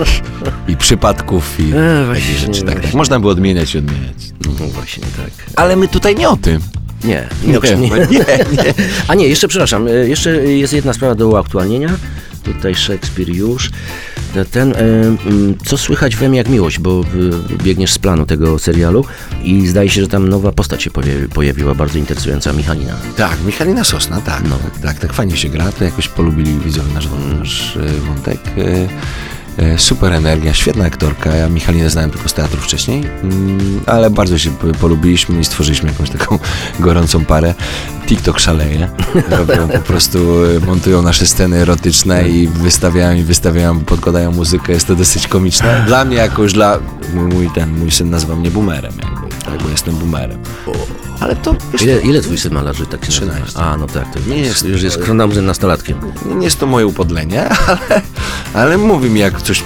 i 0.72 0.78
przypadków 0.78 1.60
i 1.60 1.72
E, 1.76 2.06
właśnie, 2.06 2.34
rzeczy. 2.36 2.62
Tak, 2.64 2.80
tak. 2.80 2.94
Można 2.94 3.20
by 3.20 3.28
odmieniać 3.30 3.76
i 3.76 3.78
odmieniać. 3.78 4.16
No 4.60 4.66
właśnie, 4.68 5.04
tak. 5.04 5.46
Ale 5.56 5.76
my 5.76 5.88
tutaj 5.88 6.16
nie 6.16 6.30
o 6.30 6.38
tym. 6.38 6.62
Nie, 7.04 7.28
Nie, 7.44 7.54
nie, 7.54 7.76
nie. 7.76 7.90
nie, 7.90 8.08
nie. 8.10 8.74
A 9.08 9.16
nie, 9.16 9.28
jeszcze 9.28 9.48
przepraszam, 9.48 9.88
e, 9.88 9.92
jeszcze 9.92 10.32
jest 10.32 10.74
jedna 10.74 10.94
sprawa 10.94 11.16
do 11.16 11.28
uaktualnienia. 11.28 11.90
Tutaj 12.44 12.76
Szekspir 12.76 13.30
już. 13.30 13.70
Ten, 14.52 14.74
e, 14.74 14.76
mm, 14.80 15.56
co 15.66 15.78
słychać 15.78 16.16
we 16.16 16.30
mnie 16.30 16.38
jak 16.38 16.50
miłość, 16.50 16.80
bo 16.80 17.02
e, 17.02 17.64
biegniesz 17.64 17.92
z 17.92 18.00
planu 18.00 18.26
tego 18.26 18.60
serialu 18.60 19.06
i 19.44 19.68
zdaje 19.68 19.90
się, 19.90 20.02
że 20.02 20.08
tam 20.08 20.30
nowa 20.30 20.52
postać 20.52 20.84
się 20.84 20.92
pojawi- 20.92 21.28
pojawiła, 21.28 21.76
bardzo 21.76 21.98
interesująca, 22.00 22.54
Michalina. 22.54 22.94
Tak, 23.18 23.38
Michalina 23.46 23.84
Sosna, 23.84 24.22
tak. 24.22 24.44
No. 24.50 24.60
tak, 24.84 25.00
tak, 25.00 25.14
fajnie 25.14 25.38
się 25.38 25.50
gra, 25.50 25.72
to 25.72 25.84
jakoś 25.84 26.08
polubili 26.08 26.60
widzowie 26.66 26.94
nasz, 26.94 27.08
nasz 27.40 27.78
e, 27.78 27.80
wątek. 28.08 28.40
E, 28.58 29.64
e, 29.64 29.80
Super 29.80 30.14
energia, 30.14 30.54
świetna 30.54 30.86
aktorka. 30.86 31.36
Ja 31.36 31.50
Michalinę 31.50 31.90
znałem 31.90 32.12
tylko 32.12 32.30
z 32.30 32.34
teatru 32.34 32.62
wcześniej, 32.62 33.04
mm, 33.24 33.80
ale 33.86 34.10
bardzo 34.10 34.38
się 34.38 34.52
polubiliśmy 34.80 35.40
i 35.40 35.46
stworzyliśmy 35.46 35.90
jakąś 35.90 36.10
taką 36.10 36.40
gorącą 36.80 37.26
parę. 37.26 37.54
TikTok 38.10 38.40
szaleje. 38.40 38.90
Robią 39.30 39.68
po 39.68 39.80
prostu, 39.80 40.18
e, 40.46 40.66
montują 40.66 41.02
nasze 41.02 41.26
sceny 41.28 41.58
erotyczne 41.58 42.30
i 42.30 42.48
wystawiają 42.48 43.18
i 43.18 43.24
wystawiają, 43.24 43.80
podkładają 43.80 44.32
muzykę. 44.32 44.74
Jest 44.74 44.88
to 44.88 44.96
dosyć 44.96 45.28
komiczne. 45.28 45.84
Dla 45.88 46.06
mnie 46.06 46.18
jakoś, 46.18 46.54
dla 46.54 46.80
mój, 47.14 47.26
mój 47.34 47.50
ten, 47.56 47.80
mój 47.80 47.92
syn 47.92 48.10
nazywa 48.10 48.36
mnie 48.36 48.52
boomerem. 48.52 48.94
Jakby. 49.04 49.36
tak, 49.46 49.64
bo 49.64 49.70
jestem 49.70 49.96
boomerem. 49.96 50.40
Ale 51.20 51.36
to, 51.36 51.56
wiesz, 51.74 51.82
Ile, 51.82 52.02
ile 52.02 52.22
twój 52.22 52.38
syn 52.38 52.54
ma 52.54 52.62
lat, 52.62 52.76
że 52.76 52.86
tak 52.86 53.06
się 53.06 53.12
13. 53.12 53.42
nazywa? 53.44 53.64
A, 53.66 53.78
no 53.78 53.88
tak, 53.88 54.14
to 54.14 54.20
Nie 54.28 54.38
już 54.38 54.48
jest- 54.48 54.66
już 54.66 54.82
jest 54.82 55.00
nastolatkiem. 55.42 55.98
nie 56.38 56.46
jest 56.46 56.60
to 56.60 56.68
moje 56.68 56.88
upodlenie, 56.88 57.50
ale, 57.68 58.02
ale 58.54 58.78
mówi 58.78 59.10
mi, 59.10 59.20
jak 59.20 59.42
coś 59.42 59.64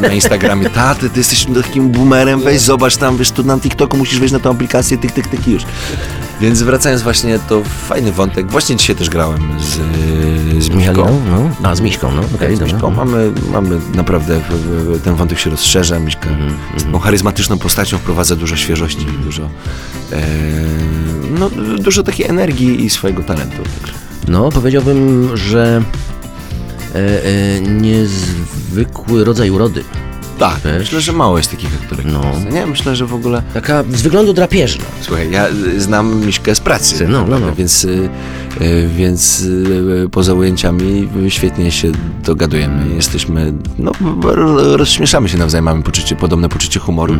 na 0.00 0.08
Instagramie, 0.08 0.70
taty, 0.70 1.10
ty 1.10 1.20
jesteś 1.20 1.46
takim 1.64 1.90
boomerem, 1.90 2.40
weź 2.40 2.60
zobacz 2.60 2.96
tam, 2.96 3.16
wiesz, 3.16 3.30
tu 3.30 3.44
na 3.44 3.58
TikToku 3.60 3.96
musisz 3.96 4.18
wejść 4.18 4.32
na 4.32 4.40
tą 4.40 4.50
aplikację, 4.50 4.98
tyk, 4.98 5.12
tyk, 5.12 5.26
tyk 5.26 5.48
i 5.48 5.50
już. 5.52 5.62
Więc 6.40 6.62
wracając 6.62 7.02
właśnie, 7.02 7.38
to 7.38 7.62
fajny 7.64 8.12
wątek. 8.12 8.50
Właśnie 8.50 8.76
dzisiaj 8.76 8.96
też 8.96 9.10
grałem 9.10 9.40
z, 9.60 9.80
z. 10.64 10.68
Michaliną? 10.68 11.22
No. 11.30 11.70
A, 11.70 11.74
z 11.74 11.80
Miśką, 11.80 12.10
no. 12.12 12.22
Okej, 12.34 12.56
z 12.56 12.58
dobra. 12.58 12.74
Miśką. 12.74 12.90
Mamy, 12.90 13.32
mamy 13.52 13.80
naprawdę, 13.94 14.40
ten 15.04 15.14
wątek 15.14 15.38
się 15.38 15.50
rozszerza. 15.50 15.98
Miśka 15.98 16.30
jest 16.74 16.90
tą 16.92 16.98
charyzmatyczną 16.98 17.58
postacią, 17.58 17.98
wprowadza 17.98 18.36
dużo 18.36 18.56
świeżości, 18.56 19.06
dużo, 19.24 19.42
e, 20.12 20.26
no, 21.30 21.50
dużo 21.78 22.02
takiej 22.02 22.26
energii 22.26 22.84
i 22.84 22.90
swojego 22.90 23.22
talentu. 23.22 23.62
No, 24.28 24.50
powiedziałbym, 24.50 25.30
że 25.36 25.82
e, 26.94 26.98
e, 26.98 27.60
niezwykły 27.60 29.24
rodzaj 29.24 29.50
urody. 29.50 29.84
Tak, 30.38 30.58
Wiesz? 30.64 30.78
myślę, 30.78 31.00
że 31.00 31.12
mało 31.12 31.38
jest 31.38 31.50
takich 31.50 31.74
aktorek. 31.82 32.06
No. 32.06 32.22
Nie, 32.52 32.66
myślę, 32.66 32.96
że 32.96 33.06
w 33.06 33.14
ogóle... 33.14 33.42
Taka 33.54 33.82
z 33.82 34.02
wyglądu 34.02 34.32
drapieżna. 34.32 34.84
Słuchaj, 35.00 35.30
ja 35.30 35.48
y, 35.48 35.80
znam 35.80 36.26
Miśkę 36.26 36.54
z 36.54 36.60
pracy, 36.60 37.08
No, 37.08 37.26
no, 37.26 37.38
no. 37.38 37.54
więc, 37.54 37.84
y, 37.84 38.08
więc 38.96 39.40
y, 39.40 40.08
poza 40.10 40.34
ujęciami 40.34 41.08
świetnie 41.28 41.70
się 41.70 41.92
dogadujemy. 42.24 42.94
Jesteśmy, 42.94 43.52
no, 43.78 43.92
rozśmieszamy 44.76 45.28
się 45.28 45.38
nawzajem, 45.38 45.64
mamy 45.64 45.82
poczucie, 45.82 46.16
podobne 46.16 46.48
poczucie 46.48 46.80
humoru. 46.80 47.14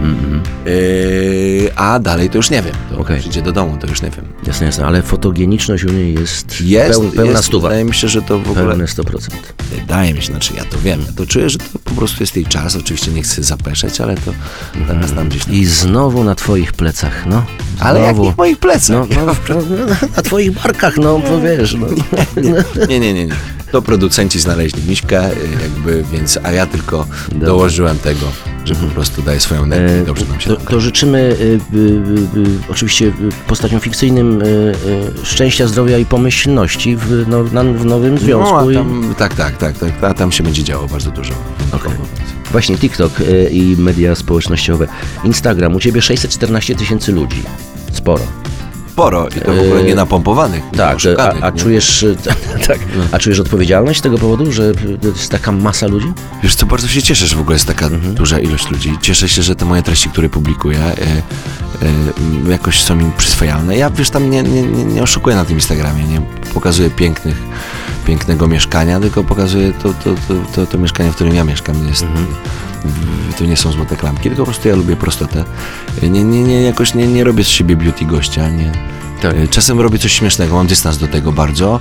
Y, 0.67 1.71
a 1.77 1.99
dalej 1.99 2.31
to 2.31 2.37
już 2.37 2.51
nie 2.51 2.63
wiem. 2.63 2.75
To 2.91 2.99
Okej. 2.99 3.21
przyjdzie 3.21 3.43
do 3.43 3.53
domu, 3.53 3.77
to 3.81 3.87
już 3.87 4.03
nie 4.03 4.11
wiem. 4.11 4.25
Jasne, 4.47 4.67
jasne, 4.67 4.87
ale 4.87 5.03
fotogeniczność 5.03 5.85
u 5.85 5.93
niej 5.93 6.15
jest, 6.15 6.61
Jest, 6.61 7.01
peł, 7.01 7.11
pełna 7.11 7.33
jest, 7.33 7.45
stuwa. 7.45 7.69
Wydaje 7.69 7.85
mi 7.85 7.95
się, 7.95 8.09
że 8.09 8.23
to 8.23 8.39
w 8.39 8.51
ogóle... 8.51 8.67
Pełne 8.67 8.85
100%. 8.85 9.31
Wydaje 9.81 10.15
mi 10.15 10.23
się, 10.23 10.27
znaczy 10.27 10.55
ja 10.57 10.65
to 10.65 10.79
wiem, 10.79 11.01
ja 11.07 11.13
to 11.13 11.27
czuję, 11.27 11.51
że 11.51 11.59
to 11.59 11.79
po 11.85 11.91
prostu 11.91 12.23
jest 12.23 12.37
jej 12.37 12.47
czas. 12.47 12.77
Oczywiście 12.77 13.11
nie 13.11 13.23
chcę 13.23 13.43
zapeszać, 13.43 14.01
ale 14.01 14.15
to 14.15 14.33
teraz 14.89 15.13
nam 15.13 15.29
gdzieś 15.29 15.45
tam... 15.45 15.55
I 15.55 15.65
znowu 15.65 16.25
na 16.25 16.35
twoich 16.35 16.73
plecach, 16.73 17.27
no. 17.27 17.45
Ale 17.81 18.01
Znowu. 18.05 18.25
jakich 18.25 18.39
moich 18.39 18.59
plecach? 18.59 18.97
No, 19.11 19.27
no, 19.27 19.35
no, 19.49 19.87
na 20.17 20.23
twoich 20.23 20.51
barkach, 20.53 20.97
no, 20.97 21.19
bo 21.19 21.41
wiesz, 21.41 21.75
no. 21.75 21.87
Nie, 22.89 23.01
nie, 23.01 23.15
nie, 23.15 23.27
nie. 23.27 23.35
To 23.73 23.83
producenci 23.83 24.41
znaleźli 24.41 24.83
Miśkę, 24.89 25.33
y, 25.33 25.35
jakby, 25.63 26.05
więc, 26.13 26.39
a 26.43 26.53
ja 26.53 26.67
tylko 26.67 27.07
dołożyłem 27.33 27.99
tego, 27.99 28.27
że 28.65 28.75
po 28.75 28.87
prostu 28.87 29.23
daje 29.23 29.41
swoją 29.41 29.63
energię 29.63 30.03
i 30.03 30.07
dobrze 30.07 30.25
nam 30.27 30.41
się 30.41 30.51
E, 30.51 30.55
to, 30.55 30.57
tam 30.57 30.67
to 30.67 30.81
życzymy 30.81 31.19
y, 31.19 31.77
y, 31.77 31.79
y, 31.79 32.39
y, 32.41 32.59
oczywiście 32.69 33.07
y, 33.07 33.13
postaciom 33.47 33.81
fikcyjnym 33.81 34.43
szczęścia, 35.23 35.67
zdrowia 35.67 35.99
i 35.99 36.05
pomyślności 36.05 36.97
w, 36.97 37.25
no, 37.29 37.43
na, 37.43 37.65
w 37.65 37.85
nowym 37.85 38.19
związku. 38.19 38.53
No, 38.55 38.59
a 38.61 38.73
i- 38.73 38.75
tam, 38.75 39.15
tak, 39.19 39.35
tak, 39.35 39.57
tak, 39.57 39.79
tak, 39.79 40.05
a 40.05 40.15
tam 40.15 40.33
się 40.33 40.45
będzie 40.45 40.65
działo 40.65 40.87
bardzo 40.87 41.11
dużo. 41.11 41.33
Okej. 41.73 41.93
Właśnie 42.53 42.79
TikTok 42.79 43.21
y, 43.21 43.49
i 43.53 43.77
media 43.77 44.15
społecznościowe. 44.15 44.87
Instagram, 45.25 45.75
u 45.75 45.81
ciebie 45.81 46.03
614 46.03 46.75
tysięcy 46.75 47.13
ludzi. 47.13 47.43
Sporo. 47.93 48.23
Sporo 48.93 49.29
i 49.29 49.41
to 49.41 49.55
w 49.55 49.59
ogóle 49.61 49.81
Yy, 49.81 49.85
nie 49.89 49.95
napompowanych, 49.95 50.63
nie 50.73 50.79
Tak, 50.79 50.97
oszukanych, 50.97 51.43
a, 51.43 51.47
a 51.47 51.51
nie? 51.51 51.59
czujesz 51.61 52.07
tak, 52.69 52.79
a 53.13 53.19
czujesz 53.19 53.41
odpowiedzialność 53.41 53.99
z 53.99 54.03
tego 54.03 54.19
powodu, 54.19 54.53
że 54.53 54.73
jest 55.17 55.31
taka 55.31 55.53
masa 55.53 55.87
ludzi? 55.87 56.07
Wiesz 56.43 56.55
co, 56.55 56.67
bardzo 56.67 56.89
się 56.89 57.03
cieszę, 57.03 57.27
że 57.27 57.37
w 57.37 57.41
ogóle 57.41 57.55
jest 57.55 57.67
taka 57.67 57.87
Mhm. 57.87 58.15
duża 58.15 58.39
ilość 58.39 58.71
ludzi. 58.71 58.93
Cieszę 59.03 59.29
się, 59.29 59.43
że 59.43 59.57
te 59.57 59.65
moje 59.65 59.83
treści, 59.83 60.09
które 60.09 60.29
publikuję, 60.29 60.79
e, 60.79 60.93
e, 62.47 62.51
jakoś 62.51 62.83
są 62.83 62.99
im 63.01 63.13
przyswajalne. 63.19 63.77
Ja, 63.77 63.91
wiesz, 63.91 64.11
tam 64.11 64.31
nie, 64.31 64.43
nie, 64.43 64.63
nie, 64.63 64.85
nie 64.85 65.03
oszukuję 65.03 65.37
na 65.37 65.45
tym 65.45 65.55
Instagramie, 65.55 66.05
nie 66.05 66.21
pokazuję 66.55 66.91
pięknych, 66.91 67.37
pięknego 68.07 68.47
mieszkania, 68.49 69.01
tylko 69.01 69.25
pokazuję 69.25 69.73
to, 69.73 69.95
to, 69.95 70.15
to, 70.29 70.35
to, 70.55 70.67
to 70.67 70.79
mieszkanie, 70.79 71.11
w 71.13 71.15
którym 71.15 71.35
ja 71.35 71.45
mieszkam. 71.45 71.89
Jest, 71.89 72.03
Mhm. 72.03 72.27
to 73.39 73.45
nie 73.45 73.57
są 73.57 73.73
złote 73.73 73.97
klamki, 73.97 74.23
tylko 74.23 74.37
po 74.37 74.45
prostu 74.45 74.69
ja 74.69 74.77
lubię 74.77 74.97
prostotę. 74.97 75.45
Nie, 76.03 76.25
nie, 76.25 76.43
nie, 76.43 76.63
jakoś 76.63 76.95
nie, 76.95 77.07
nie 77.07 77.25
robię 77.25 77.45
z 77.45 77.49
siebie 77.49 77.77
beauty 77.77 78.05
gościa, 78.05 78.49
nie. 78.49 78.73
Tak. 79.23 79.35
E, 79.37 79.49
Czasem 79.49 79.81
robię 79.81 79.99
coś 79.99 80.13
śmiesznego, 80.13 80.55
mam 80.55 80.67
dystans 80.67 80.99
do 80.99 81.09
tego 81.09 81.33
bardzo. 81.33 81.81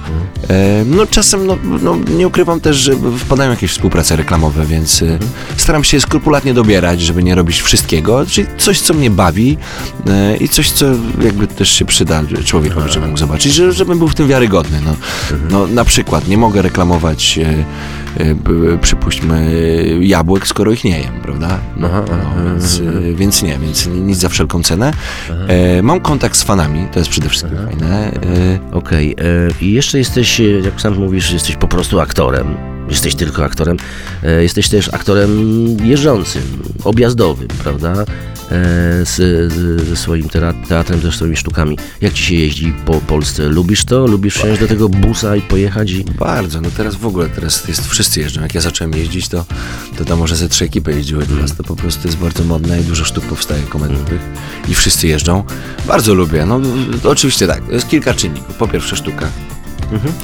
E, 0.49 0.83
No 0.85 1.05
czasem, 1.05 1.47
no, 1.47 1.57
no 1.81 1.95
nie 2.17 2.27
ukrywam 2.27 2.59
też, 2.61 2.77
że 2.77 2.91
wpadają 3.19 3.51
jakieś 3.51 3.71
współprace 3.71 4.15
reklamowe, 4.15 4.65
więc 4.65 5.01
e, 5.01 5.19
staram 5.57 5.83
się 5.83 6.01
skrupulatnie 6.01 6.53
dobierać, 6.53 7.01
żeby 7.01 7.23
nie 7.23 7.35
robić 7.35 7.61
wszystkiego, 7.61 8.25
czyli 8.25 8.47
coś, 8.57 8.81
co 8.81 8.93
mnie 8.93 9.09
bawi 9.09 9.57
i 10.39 10.49
coś, 10.49 10.71
co 10.71 10.85
jakby 11.21 11.47
też 11.47 11.69
się 11.69 11.85
przyda 11.85 12.23
człowiekowi, 12.45 12.91
żeby 12.91 13.05
mógł 13.07 13.19
zobaczyć, 13.19 13.53
że, 13.53 13.71
żebym 13.71 13.97
był 13.99 14.07
w 14.07 14.15
tym 14.15 14.27
wiarygodny. 14.27 14.81
No, 14.85 14.95
no 15.49 15.67
na 15.67 15.85
przykład 15.85 16.27
nie 16.27 16.37
mogę 16.37 16.61
reklamować 16.61 17.39
przypuśćmy 18.81 19.55
jabłek, 20.01 20.48
skoro 20.48 20.72
ich 20.72 20.84
nie 20.84 21.00
jem, 21.00 21.22
prawda? 21.24 21.60
No, 21.77 21.88
Aha, 21.88 22.03
no, 22.10 22.51
więc, 22.51 22.79
e, 22.79 23.13
więc 23.13 23.43
nie, 23.43 23.57
więc 23.57 23.88
nic 23.88 24.17
za 24.17 24.29
wszelką 24.29 24.63
cenę. 24.63 24.93
E, 25.48 25.81
mam 25.81 26.00
kontakt 26.00 26.38
z 26.38 26.43
fanami, 26.43 26.88
to 26.91 27.00
jest 27.00 27.12
przede 27.12 27.29
wszystkim 27.29 27.57
fajne. 27.65 28.12
E, 28.12 28.60
Okej. 28.72 29.12
e, 29.12 29.15
I 29.62 29.72
jeszcze 29.72 29.98
jesteś, 29.98 30.39
e, 30.39 30.43
jak 30.43 30.81
sam 30.81 30.95
mówisz, 30.95 31.31
jesteś 31.31 31.55
po 31.55 31.67
prostu 31.67 32.00
aktorem. 32.00 32.75
Jesteś 32.89 33.15
tylko 33.15 33.43
aktorem. 33.45 33.77
E, 34.23 34.43
Jesteś 34.43 34.69
też 34.69 34.93
aktorem 34.93 35.29
jeżdżącym, 35.83 36.41
objazdowym, 36.83 37.47
prawda? 37.47 37.93
E, 38.51 39.05
Z, 39.05 39.15
z, 39.53 39.87
ze 39.87 39.95
swoim 39.95 40.29
teatrem, 40.69 41.01
ze 41.01 41.11
swoimi 41.11 41.35
sztukami. 41.37 41.77
Jak 42.01 42.13
ci 42.13 42.23
się 42.23 42.35
jeździ 42.35 42.73
po 42.85 42.93
Polsce? 42.93 43.49
Lubisz 43.49 43.85
to? 43.85 44.07
Lubisz 44.07 44.35
wsiąść 44.35 44.59
do 44.59 44.67
tego 44.67 44.89
busa 44.89 45.35
i 45.35 45.41
pojechać? 45.41 45.91
I... 45.91 46.03
Bardzo, 46.03 46.61
no 46.61 46.69
teraz 46.77 46.95
w 46.95 47.05
ogóle, 47.05 47.29
teraz 47.29 47.67
jest, 47.67 47.87
wszyscy 47.87 48.19
jeżdżą. 48.19 48.41
Jak 48.41 48.55
ja 48.55 48.61
zacząłem 48.61 48.93
jeździć, 48.93 49.27
to, 49.27 49.45
to 49.97 50.05
tam 50.05 50.19
może 50.19 50.35
ze 50.35 50.49
trzy 50.49 50.65
ekipy 50.65 50.91
jeździły 50.93 51.25
teraz. 51.25 51.55
To 51.55 51.63
po 51.63 51.75
prostu 51.75 52.07
jest 52.07 52.17
bardzo 52.19 52.43
modne 52.43 52.81
i 52.81 52.83
dużo 52.83 53.05
sztuk 53.05 53.25
powstaje 53.25 53.63
komediowych 53.63 54.21
i 54.67 54.75
wszyscy 54.75 55.07
jeżdżą. 55.07 55.43
Bardzo 55.87 56.13
lubię. 56.13 56.45
No 56.45 56.61
to 57.03 57.09
oczywiście 57.09 57.47
tak, 57.47 57.61
jest 57.71 57.89
kilka 57.89 58.13
czynników. 58.13 58.55
Po 58.55 58.67
pierwsze 58.67 58.95
sztuka, 58.95 59.27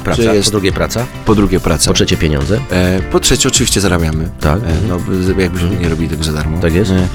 Praca, 0.04 0.22
Że 0.22 0.34
jest- 0.36 0.44
po 0.48 0.50
drugie 0.50 0.72
praca, 0.72 1.06
po 1.24 1.34
drugie 1.34 1.60
praca. 1.60 1.90
po 1.90 1.94
trzecie 1.94 2.16
pieniądze. 2.16 2.60
E, 2.70 3.02
po 3.02 3.20
trzecie 3.20 3.48
oczywiście 3.48 3.80
zarabiamy. 3.80 4.28
Tak. 4.40 4.56
E, 4.62 4.74
no, 4.88 4.98
b- 5.34 5.42
jakbyśmy 5.42 5.76
nie 5.76 5.88
robili 5.88 6.08
tego 6.08 6.24
za 6.24 6.32
darmo. 6.32 6.58
Tak 6.60 6.74
jest. 6.74 6.90
E, 6.90 7.08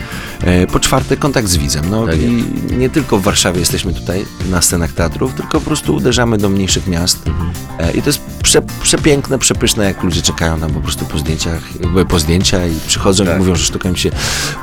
e, 0.48 0.68
po 0.68 0.80
czwarte 0.80 1.18
kontakt 1.18 1.48
z 1.48 1.58
widzem. 1.58 1.90
No 1.90 2.08
Tak 2.08 2.22
i 2.22 2.44
nie 2.78 2.90
tylko 2.90 3.18
w 3.18 3.22
Warszawie 3.24 3.60
jesteśmy 3.60 3.94
tutaj 3.94 4.26
na 4.50 4.62
scenach 4.62 4.92
teatrów, 4.94 5.34
tylko 5.34 5.60
po 5.60 5.66
prostu 5.66 5.96
uderzamy 5.96 6.38
do 6.38 6.50
mniejszych 6.50 6.88
miast. 6.88 7.28
Mhm. 7.28 7.50
E, 7.80 7.92
I 7.92 8.02
to 8.02 8.10
jest 8.10 8.22
prze, 8.48 8.62
przepiękne, 8.84 9.40
przepyszne, 9.40 9.86
jak 9.86 10.04
ludzie 10.04 10.22
czekają 10.22 10.60
tam 10.60 10.72
po 10.72 10.80
prostu 10.80 11.06
po 11.06 11.18
zdjęciach, 11.18 11.62
po 12.10 12.20
zdjęcia 12.20 12.66
i 12.68 12.80
przychodzą 12.88 13.26
Tak. 13.26 13.36
i 13.36 13.40
mówią, 13.40 13.56
że 13.56 13.64
sztuka 13.66 13.90
im 13.90 13.96
się 13.96 14.12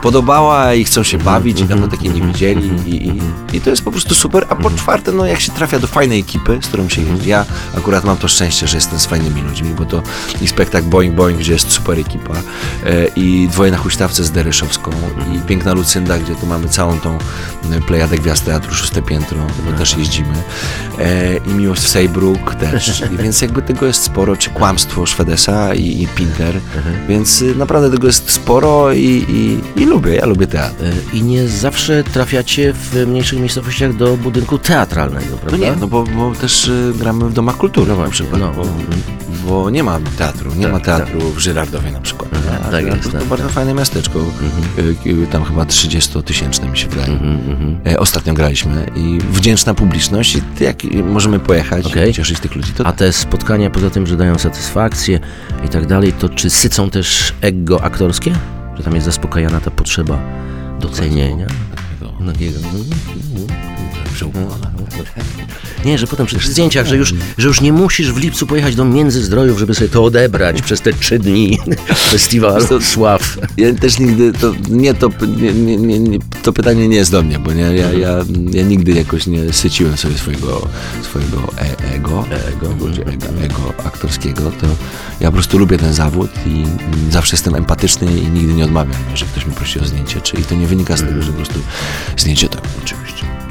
podobała 0.03 0.75
i 0.75 0.85
chcą 0.85 1.03
się 1.03 1.17
Mhm. 1.17 1.35
bawić 1.35 1.61
i 1.61 1.65
dawno 1.65 1.89
takiej 1.89 2.11
nie 2.11 2.21
widzieli 2.23 2.71
i, 2.87 3.09
i, 3.09 3.23
i 3.57 3.61
to 3.61 3.71
jest 3.71 3.83
po 3.83 3.91
prostu 3.91 4.15
super. 4.15 4.45
A 4.45 4.47
po 4.49 4.55
Mhm. 4.57 4.77
czwarte, 4.77 5.13
no 5.13 5.27
jak 5.27 5.41
się 5.41 5.53
trafia 5.53 5.79
do 5.79 5.87
fajnej 5.87 6.21
ekipy, 6.21 6.59
z 6.63 6.67
którą 6.67 6.89
się 6.89 7.03
jeździ, 7.03 7.29
ja 7.29 7.45
akurat 7.79 8.05
mam 8.05 8.17
to 8.17 8.29
szczęście, 8.29 8.69
że 8.69 8.77
jestem 8.77 8.99
z 8.99 9.07
fajnymi 9.07 9.43
ludźmi, 9.43 9.75
bo 9.79 9.85
to 9.85 10.03
i 10.41 10.49
spektakl 10.49 10.87
Boing 10.87 11.15
Boing, 11.15 11.39
gdzie 11.39 11.53
jest 11.53 11.71
super 11.73 11.99
ekipa 11.99 12.35
e, 12.35 12.41
i 13.17 13.49
dwoje 13.53 13.71
na 13.71 13.79
huśtawce 13.79 14.25
z 14.25 14.31
Deryszowską 14.31 14.91
i 15.35 15.39
Piękna 15.39 15.73
Lucynda, 15.73 16.19
gdzie 16.19 16.35
tu 16.35 16.47
mamy 16.47 16.69
całą 16.69 17.01
tą 17.01 17.19
e, 17.73 17.81
plejadę 17.87 18.19
gwiazd 18.19 18.45
teatru, 18.45 18.75
szóste 18.75 19.03
piętro, 19.03 19.39
bo 19.67 19.79
też 19.79 19.97
jeździmy 19.97 20.35
e, 20.99 21.37
i 21.37 21.49
Miłość 21.55 21.83
w 21.83 21.89
Sejbruk 21.89 22.55
też, 22.55 23.03
I 23.13 23.17
więc 23.17 23.41
jakby 23.43 23.63
tego 23.75 23.87
jest 23.87 24.03
sporo, 24.03 24.37
czy 24.37 24.51
Kłamstwo 24.51 25.07
Szwedesa 25.07 25.75
i, 25.75 26.03
i 26.03 26.07
Pinter, 26.09 26.61
więc 27.09 27.43
y, 27.43 27.55
naprawdę 27.55 27.91
tego 27.91 28.07
jest 28.07 28.31
sporo 28.31 28.93
i, 28.93 29.25
i, 29.29 29.61
i 29.83 29.85
lubię, 29.87 30.15
ja 30.15 30.27
lubię 30.27 30.47
teatr. 30.47 30.85
E, 30.85 31.17
I 31.17 31.23
nie 31.23 31.49
zawsze 31.49 32.05
trafiacie 32.05 32.73
w 32.73 33.07
mniejszych 33.07 33.39
miejscowościach 33.41 33.97
do 33.97 34.17
budynku 34.17 34.59
teatralnego, 34.59 35.27
No 35.31 35.37
prawda? 35.37 35.57
nie, 35.67 35.73
no 35.81 35.87
bo, 35.87 36.05
bo 36.05 36.33
też 36.35 36.69
y, 36.69 36.93
gramy 36.99 37.25
w 37.29 37.33
domach 37.33 37.57
kultury 37.57 37.87
No 37.87 37.97
na 37.97 38.05
właśnie, 38.07 38.13
przykład, 38.13 38.41
no. 38.41 38.53
bo, 38.53 38.67
bo 39.49 39.71
nie 39.71 39.83
ma 39.83 39.99
teatru, 40.19 40.51
nie 40.55 40.63
Tak, 40.63 40.73
ma 40.73 40.81
teatru 40.81 41.21
w 41.21 41.39
Żyrardowie 41.39 41.91
na 41.91 42.01
przykład. 42.01 42.31
A 42.35 42.71
tak 42.71 42.81
Żyrardów 42.81 42.97
jest, 42.97 43.13
to 43.13 43.19
tak, 43.19 43.29
bardzo 43.29 43.49
fajne 43.49 43.75
miasteczko, 43.75 44.19
y, 44.79 45.09
y, 45.11 45.27
tam 45.27 45.45
chyba 45.45 45.65
30-tysięczne 45.65 46.71
mi 46.71 46.79
się 46.79 46.89
wydaje. 46.89 47.13
Mhm, 47.13 47.51
mhm. 47.51 47.77
E, 47.87 47.99
Ostatnio 48.01 48.35
graliśmy 48.35 48.87
i 48.97 49.19
wdzięczna 49.33 49.75
publiczność 49.75 50.37
i 50.37 50.43
jak 50.65 50.77
możemy 51.05 51.39
pojechać 51.41 51.87
Okej. 51.87 52.11
i 52.11 52.15
cieszyć 52.15 52.41
tych 52.41 52.55
ludzi, 52.57 52.73
to 52.73 52.87
A 52.87 52.93
te 52.93 53.13
spotkania, 53.13 53.64
poza 53.71 53.91
tym, 53.91 54.07
że 54.07 54.17
dają 54.17 54.39
satysfakcję 54.39 55.21
i 55.65 55.69
tak 55.69 55.87
dalej, 55.87 56.13
to 56.13 56.29
czy 56.29 56.51
sycą 56.51 56.91
też 56.91 57.35
ego 57.41 57.85
aktorskie? 57.85 58.33
Że 58.77 58.83
tam 58.83 58.95
jest 58.95 59.07
zaspokajana 59.07 59.61
ta 59.61 59.71
potrzeba 59.71 60.19
docenienia? 60.81 61.47
Nagiego. 64.23 65.55
Nie, 65.85 65.99
że 65.99 66.07
potem 66.07 66.27
przy 66.27 66.37
tych 66.37 66.47
zdjęciach, 66.47 66.87
że 66.87 66.97
już, 66.97 67.15
że 67.39 67.49
już 67.49 67.61
nie 67.61 67.73
musisz 67.73 68.13
w 68.13 68.17
lipcu 68.17 68.47
pojechać 68.47 68.75
do 68.75 68.85
Międzyzdrojów, 68.85 69.59
żeby 69.59 69.75
sobie 69.75 69.89
to 69.89 70.05
odebrać 70.05 70.63
przez 70.63 70.81
te 70.81 70.93
trzy 70.93 71.19
dni 71.19 71.59
festiwalu 72.11 72.67
to- 72.67 72.81
sław. 72.81 73.39
Ja 73.57 73.75
też 73.75 73.99
nigdy, 73.99 74.33
to 74.33 74.55
nie 74.71 74.95
to, 74.95 75.11
nie, 75.37 75.53
nie, 75.77 75.99
nie, 75.99 76.19
to 76.43 76.53
pytanie 76.53 76.89
nie 76.89 76.97
jest 76.97 77.11
do 77.11 77.23
mnie, 77.23 77.39
bo 77.39 77.53
nie, 77.53 77.63
ja, 77.63 77.93
ja, 77.93 78.17
ja 78.51 78.63
nigdy 78.63 78.93
jakoś 78.93 79.27
nie 79.27 79.53
syciłem 79.53 79.97
sobie 79.97 80.19
swojego, 80.19 80.69
swojego 81.03 81.53
e, 81.59 81.95
ego, 81.95 82.25
ego, 82.53 82.67
ego, 83.13 83.27
ego 83.45 83.75
aktorskiego, 83.85 84.51
to 84.61 84.67
ja 85.21 85.29
po 85.29 85.33
prostu 85.33 85.59
lubię 85.59 85.79
ten 85.79 85.93
zawód 85.95 86.31
i 86.47 86.65
zawsze 87.13 87.35
jestem 87.37 87.55
empatyczny 87.55 88.07
i 88.19 88.27
nigdy 88.27 88.55
nie 88.55 88.65
odmawiam, 88.65 88.97
że 89.15 89.25
ktoś 89.25 89.47
mnie 89.47 89.55
prosi 89.55 89.81
o 89.81 89.85
zdjęcie, 89.85 90.21
czy, 90.21 90.37
i 90.37 90.43
to 90.43 90.55
nie 90.55 90.67
wynika 90.67 90.97
z 90.97 91.01
tego, 91.01 91.23
że 91.23 91.31
po 91.33 91.37
prostu 91.37 91.61
zdjęcie 92.17 92.49
tak, 92.49 92.63
oczywiście. 92.85 93.04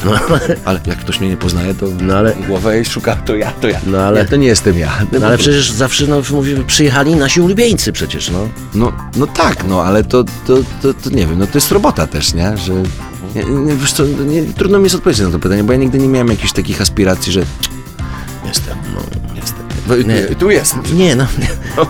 No, 0.05 0.11
Ale 0.65 0.79
jak 0.85 0.97
ktoś 0.97 1.19
mnie 1.19 1.29
nie 1.29 1.37
poznaje, 1.37 1.73
to 1.73 1.85
No 2.01 2.15
ale- 2.17 2.33
głowę 2.47 2.79
i 2.81 2.85
szuka, 2.85 3.15
to 3.15 3.35
ja, 3.35 3.51
to 3.51 3.67
ja. 3.67 3.79
No 3.87 3.97
ale- 4.01 4.21
nie, 4.23 4.27
to 4.29 4.35
nie 4.35 4.47
jestem 4.47 4.77
ja. 4.79 4.91
no 5.19 5.27
ale 5.27 5.37
przecież 5.37 5.71
zawsze 5.71 6.07
no, 6.07 6.21
mówię, 6.31 6.63
przyjechali 6.67 7.15
nasi 7.15 7.41
ulubieńcy 7.41 7.91
przecież, 7.91 8.29
no. 8.29 8.49
No, 8.73 8.93
no 9.15 9.27
tak, 9.27 9.63
no 9.67 9.83
ale 9.83 10.03
to, 10.03 10.23
to, 10.23 10.57
to, 10.81 10.93
to 10.93 11.09
nie 11.09 11.27
wiem, 11.27 11.39
no 11.39 11.47
to 11.47 11.57
jest 11.57 11.71
robota 11.71 12.07
też, 12.07 12.33
nie? 12.33 12.57
Że 12.57 12.73
nie, 13.35 13.43
nie, 13.43 13.75
wiesz 13.75 13.91
co, 13.93 14.05
nie, 14.05 14.43
trudno 14.43 14.77
mi 14.77 14.83
jest 14.83 14.95
odpowiedzieć 14.95 15.25
na 15.25 15.31
to 15.31 15.39
pytanie, 15.39 15.63
bo 15.63 15.73
ja 15.73 15.79
nigdy 15.79 15.99
nie 15.99 16.07
miałem 16.07 16.27
jakichś 16.27 16.51
takich 16.53 16.81
aspiracji, 16.81 17.31
że 17.31 17.39
jestem, 18.47 18.77
no 18.95 19.01
jestem. 19.35 19.63
No, 19.87 19.95
Nie. 19.95 20.35
tu 20.35 20.51
jest. 20.51 20.75
Nie, 20.93 21.15
no. 21.15 21.27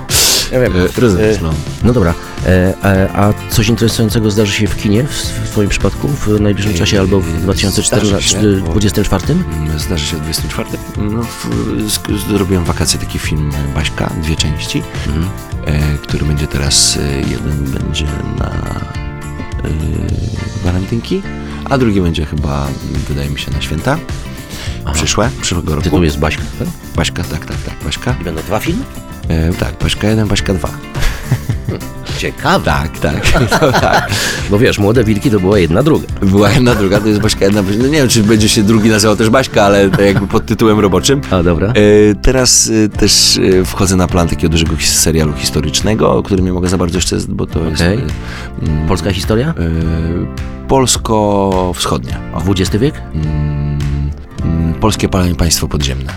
Ja 0.53 0.60
wiem. 0.60 0.74
E, 0.75 1.01
Rozumiesz, 1.01 1.41
no. 1.41 1.53
No 1.83 1.93
dobra, 1.93 2.13
e, 2.45 2.74
e, 2.83 3.10
a 3.13 3.33
coś 3.50 3.67
interesującego 3.67 4.31
zdarzy 4.31 4.53
się 4.53 4.67
w 4.67 4.75
kinie 4.77 5.03
w, 5.03 5.13
w 5.13 5.50
Twoim 5.50 5.69
przypadku 5.69 6.07
w 6.07 6.39
najbliższym 6.41 6.74
czasie 6.74 7.00
albo 7.00 7.19
w 7.22 7.25
Zdarzy 7.25 7.39
2014, 7.43 8.29
się, 8.29 8.38
bo- 8.38 8.72
2024? 8.72 9.33
Mm, 9.33 9.79
Zdarzy 9.79 10.05
się 10.05 10.17
24. 10.17 10.69
No, 10.98 11.24
w, 11.24 11.50
sk- 11.88 12.29
zrobiłem 12.29 12.63
w 12.63 12.67
wakacje 12.67 13.00
taki 13.00 13.19
film 13.19 13.51
e, 13.72 13.74
Baśka, 13.75 14.10
dwie 14.24 14.36
części, 14.36 14.83
Mhm. 15.07 15.25
e, 15.65 15.98
który 15.98 16.25
będzie 16.25 16.48
teraz, 16.48 16.98
e, 16.98 17.19
jeden 17.19 17.63
będzie 17.79 18.05
na 18.39 18.50
e, 18.50 19.69
walentynki, 20.63 21.22
a 21.65 21.77
drugi 21.77 22.01
będzie 22.01 22.25
chyba, 22.25 22.67
wydaje 23.10 23.29
mi 23.29 23.39
się, 23.39 23.51
na 23.51 23.62
święta. 23.62 23.98
Przyszłe, 24.93 25.29
przyszłego 25.41 25.72
roku. 25.72 25.83
Tytuł 25.83 26.03
jest 26.03 26.19
Baśka, 26.19 26.43
tak? 26.60 26.67
Baśka, 26.95 27.24
tak, 27.24 27.45
tak, 27.45 27.57
tak, 27.62 27.75
Baśka. 27.86 28.15
I 28.22 28.24
będą 28.24 28.41
dwa 28.41 28.60
filmy? 28.60 28.83
E, 29.27 29.53
tak, 29.53 29.74
Baśka 29.82 30.08
1, 30.08 30.27
Baśka 30.27 30.53
2. 30.53 30.70
Ciekawe. 32.18 32.65
Tak, 32.65 33.00
tak, 33.00 33.32
to, 33.60 33.72
tak. 33.82 34.10
Bo 34.50 34.60
wiesz, 34.60 34.80
Młode 34.80 35.03
Wilki 35.03 35.32
to 35.32 35.39
była 35.39 35.60
jedna 35.60 35.84
druga. 35.84 36.08
Była 36.22 36.51
jedna, 36.51 36.75
druga, 36.75 37.00
to 37.01 37.08
jest 37.08 37.22
Baśka 37.22 37.46
jedna. 37.46 37.62
No 37.80 37.86
nie 37.88 37.92
wiem, 37.98 38.08
czy 38.08 38.24
będzie 38.24 38.50
się 38.50 38.63
drugi 38.63 38.89
nazywał 38.89 39.15
też 39.15 39.30
Baśka, 39.30 39.63
ale 39.63 39.89
to 39.89 40.01
jakby 40.01 40.27
pod 40.27 40.46
tytułem 40.46 40.80
roboczym. 40.80 41.22
A, 41.32 41.44
dobra. 41.44 41.68
E, 41.68 41.74
teraz 42.22 42.70
e, 42.86 42.89
też 42.89 43.39
e, 43.62 43.65
wchodzę 43.65 43.96
na 43.96 44.08
plan 44.08 44.27
takiego 44.27 44.50
dużego 44.51 44.75
his- 44.75 45.00
serialu 45.00 45.34
historycznego, 45.34 46.12
o 46.15 46.24
którym 46.24 46.46
nie 46.46 46.53
mogę 46.53 46.70
za 46.70 46.77
bardzo 46.77 46.98
jeszcze, 46.98 47.18
bo 47.30 47.48
to 47.48 47.60
jest 47.63 47.82
Okej. 47.82 47.98
e, 47.98 48.01
mm, 48.68 48.88
Polska 48.88 49.12
historia? 49.13 49.50
e, 49.50 50.68
polsko-wschodnia. 50.68 52.20
XX 52.48 52.77
wiek? 52.77 52.96
mm, 53.15 53.80
mm, 54.44 54.74
polskie 54.74 55.10
pa- 55.10 55.24
państwo 55.38 55.68
podziemne. 55.68 56.13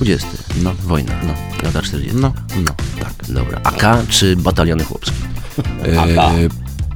XX. 0.00 0.26
No, 0.62 0.72
Wojna. 0.84 1.12
no, 1.26 1.34
Lata 1.62 1.82
40. 1.82 2.16
no, 2.16 2.32
no, 2.56 2.72
tak. 3.00 3.12
Dobra. 3.28 3.60
AK 3.64 4.08
czy 4.08 4.36
bataliony 4.36 4.84
chłopskie? 4.84 5.16
E, 5.86 6.00
AK. 6.00 6.50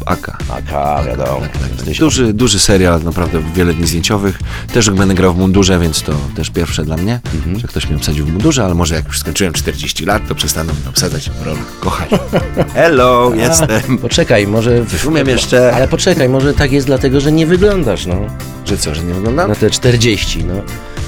AK. 0.07 0.37
AK, 0.51 1.05
wiadomo. 1.07 1.41
Tak, 1.41 1.53
tak, 1.53 1.87
tak. 1.87 1.95
Duży, 1.97 2.33
duży 2.33 2.59
serial, 2.59 3.03
naprawdę 3.03 3.43
wiele 3.55 3.75
dni 3.75 3.87
zdjęciowych. 3.87 4.39
Też 4.73 4.91
będę 4.91 5.15
grał 5.15 5.35
w 5.35 5.39
mundurze, 5.39 5.79
więc 5.79 6.03
to 6.03 6.13
też 6.37 6.51
pierwsze 6.51 6.85
dla 6.85 6.97
mnie, 6.97 7.21
że 7.57 7.69
ktoś 7.69 7.87
mnie 7.87 7.97
obsadził 7.97 8.27
w 8.27 8.33
mundurze, 8.33 8.65
ale 8.65 8.75
może 8.75 8.95
jak 8.95 9.07
już 9.07 9.19
skończyłem 9.19 9.53
40 9.53 10.05
lat, 10.07 10.29
to 10.29 10.35
przestaną 10.35 10.73
mnie 10.73 10.89
obsadzać 10.89 11.31
w 11.31 11.43
rolach. 11.43 11.79
Kochaj. 11.81 12.09
Hello, 12.75 13.33
jestem. 13.35 13.99
Poczekaj, 13.99 14.47
może... 14.47 14.87
Coś 14.87 15.05
umiem 15.05 15.29
jeszcze. 15.29 15.73
Ale 15.75 15.89
poczekaj, 15.89 16.29
może 16.29 16.55
tak 16.55 16.73
jest 16.73 16.87
dlatego, 16.87 17.21
że 17.21 17.33
nie 17.33 17.47
wyglądasz, 17.47 18.07
no. 18.07 18.17
Że 18.65 18.77
co, 18.77 18.95
że 18.95 19.03
nie 19.03 19.15
wyglądam? 19.15 19.49
Na 19.49 19.55
te 19.55 19.71
40, 19.71 20.45
no. 20.45 20.55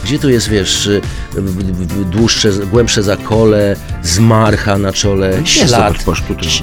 Gdzie 0.06 0.18
tu 0.18 0.30
jest, 0.30 0.48
wiesz, 0.48 0.86
y, 0.86 1.00
dłuższe, 2.12 2.50
głębsze 2.52 3.02
zakole, 3.02 3.76
zmarcha 4.02 4.78
na 4.78 4.92
czole, 4.92 5.32
ślad, 5.44 5.92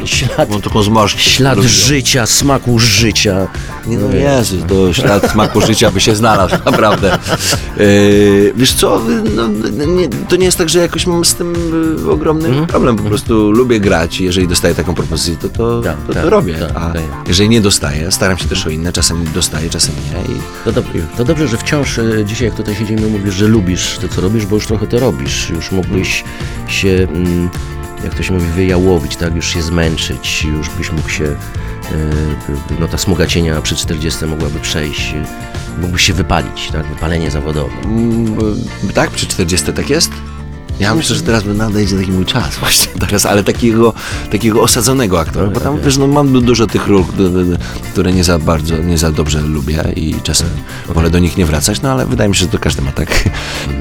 ś- 0.04 0.18
ślad, 0.28 0.50
zmarszczkę. 0.86 1.22
ślad 1.30 1.60
życia, 1.60 2.26
smaku 2.26 2.80
życia. 2.80 3.48
Nie 3.88 3.98
no 3.98 4.14
Jezus, 4.16 4.60
to 4.68 4.94
ślad 4.94 5.32
smaku 5.32 5.62
życia 5.62 5.92
by 5.92 6.02
się 6.02 6.16
znalazł, 6.16 6.56
naprawdę. 6.66 7.18
Yy, 7.78 8.54
wiesz 8.56 8.74
co, 8.74 9.02
no, 9.36 9.48
nie, 9.86 10.08
to 10.30 10.36
nie 10.36 10.46
jest 10.46 10.58
tak, 10.58 10.70
że 10.70 10.80
jakoś 10.80 11.08
mam 11.08 11.26
z 11.26 11.36
tym 11.36 11.54
y, 12.08 12.12
ogromny 12.12 12.48
Mhm. 12.48 12.68
problem, 12.68 12.96
po 12.96 13.04
prostu 13.04 13.52
lubię 13.52 13.80
grać 13.80 14.20
i 14.22 14.24
jeżeli 14.24 14.48
dostaję 14.48 14.76
taką 14.76 14.94
propozycję, 14.94 15.36
to 15.42 15.50
to, 15.50 15.82
Tak, 15.82 15.98
to, 16.08 16.14
tak, 16.14 16.24
to 16.24 16.30
robię, 16.30 16.54
tak, 16.54 16.72
a 16.76 16.94
tak. 16.94 17.02
jeżeli 17.28 17.50
nie 17.50 17.62
dostaję, 17.62 18.12
staram 18.12 18.38
się 18.38 18.46
też 18.46 18.68
o 18.68 18.70
inne, 18.70 18.94
czasem 18.94 19.26
dostaję, 19.34 19.70
czasem 19.70 19.96
nie 19.96 20.36
i 20.36 20.38
To 20.66 20.72
dobrze, 20.72 20.92
to 21.18 21.26
dobrze, 21.26 21.48
że 21.48 21.58
wciąż 21.58 21.98
y, 21.98 22.24
dzisiaj, 22.28 22.48
jak 22.48 22.58
tutaj 22.58 22.76
siedzimy, 22.76 23.02
mówisz, 23.08 23.33
że 23.34 23.48
lubisz 23.48 23.98
to, 23.98 24.08
co 24.08 24.22
robisz, 24.22 24.46
bo 24.46 24.56
już 24.56 24.68
trochę 24.68 24.88
to 24.88 25.00
robisz. 25.00 25.50
Już 25.50 25.72
mógłbyś 25.72 26.24
się, 26.68 27.08
mm, 27.10 27.50
jak 28.04 28.16
to 28.16 28.24
się 28.24 28.34
mówi, 28.34 28.46
wyjałowić, 28.46 29.16
tak? 29.16 29.36
Już 29.36 29.54
się 29.54 29.62
zmęczyć, 29.62 30.44
już 30.44 30.70
byś 30.70 30.92
mógł 30.92 31.10
się, 31.10 31.24
y, 31.24 31.36
no 32.80 32.88
ta 32.88 32.98
smuga 32.98 33.28
cienia 33.28 33.62
przy 33.62 33.76
40 33.76 34.26
mogłaby 34.26 34.60
przejść, 34.60 35.16
mógłbyś 35.82 36.02
się 36.02 36.14
wypalić, 36.14 36.70
tak? 36.72 36.86
Wypalenie 36.86 37.32
zawodowe. 37.32 37.82
Mm, 37.84 38.36
tak, 38.94 39.12
przy 39.12 39.28
40 39.28 39.74
tak 39.74 39.90
jest? 39.90 40.12
Ja 40.80 40.96
myślę, 40.96 41.16
że 41.16 41.22
teraz 41.22 41.44
nadejdzie 41.46 41.98
taki 41.98 42.12
mój 42.12 42.26
czas 42.26 42.56
właśnie 42.58 42.92
teraz, 43.08 43.26
ale 43.26 43.44
takiego, 43.44 43.94
takiego 44.32 44.62
osadzonego 44.62 45.20
aktora, 45.20 45.48
bo 45.48 45.60
tam 45.60 45.82
wiesz, 45.82 45.98
no, 45.98 46.08
mam 46.08 46.34
du- 46.34 46.42
dużo 46.42 46.68
tych 46.68 46.88
ról, 46.88 47.04
które 47.92 48.14
nie 48.14 48.24
za 48.24 48.40
bardzo, 48.40 48.78
nie 48.78 48.98
za 48.98 49.12
dobrze 49.12 49.42
lubię 49.42 49.84
i 49.96 50.16
czasem 50.24 50.48
wolę 50.90 51.10
do 51.10 51.20
nich 51.20 51.38
nie 51.38 51.46
wracać, 51.46 51.82
no 51.82 51.92
ale 51.92 52.06
wydaje 52.06 52.30
mi 52.30 52.36
się, 52.36 52.42
że 52.42 52.48
to 52.52 52.60
każdy 52.60 52.82
ma 52.82 52.92
tak, 52.92 53.30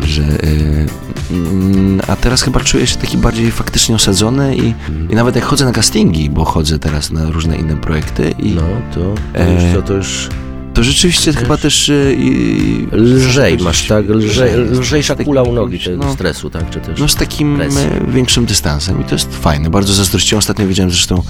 że... 0.04 0.22
y, 0.22 0.86
mm, 1.30 2.00
a 2.08 2.16
teraz 2.16 2.42
chyba 2.42 2.60
czuję 2.60 2.86
się 2.86 2.96
taki 2.96 3.18
bardziej 3.18 3.50
faktycznie 3.50 3.94
osadzony 3.94 4.56
i, 4.56 4.74
i 5.10 5.14
nawet 5.14 5.36
jak 5.36 5.44
chodzę 5.44 5.64
na 5.64 5.72
castingi, 5.72 6.30
bo 6.30 6.44
chodzę 6.44 6.78
teraz 6.78 7.10
na 7.10 7.30
różne 7.30 7.56
inne 7.56 7.76
projekty 7.76 8.34
i 8.38 8.50
No, 8.54 8.62
to, 8.94 9.00
to 9.34 9.38
E, 9.40 9.54
już, 9.54 9.74
to, 9.74 9.82
to 9.82 9.94
już 9.94 10.28
to 10.74 10.82
rzeczywiście 10.84 11.32
chyba 11.32 11.56
też... 11.56 11.90
i- 12.18 12.86
lżej 12.92 13.58
masz, 13.58 13.86
tak? 13.86 14.08
Lżej, 14.08 14.50
Lżej. 14.54 14.78
lżejsza 14.80 15.14
kula 15.16 15.42
u 15.42 15.52
nogi 15.52 15.78
tego 15.78 16.04
no. 16.04 16.12
stresu, 16.14 16.50
tak? 16.50 16.70
Czy 16.70 16.80
też... 16.80 17.00
No 17.00 17.08
z 17.08 17.14
takim 17.14 17.56
presji. 17.56 17.80
e, 18.08 18.12
większym 18.12 18.46
dystansem 18.46 19.00
i 19.00 19.04
to 19.04 19.14
jest 19.14 19.36
fajne. 19.36 19.70
Bardzo 19.70 19.94
zazdrościłem. 19.94 20.38
Ostatnio 20.38 20.66
widziałem 20.66 20.90
zresztą 20.90 21.22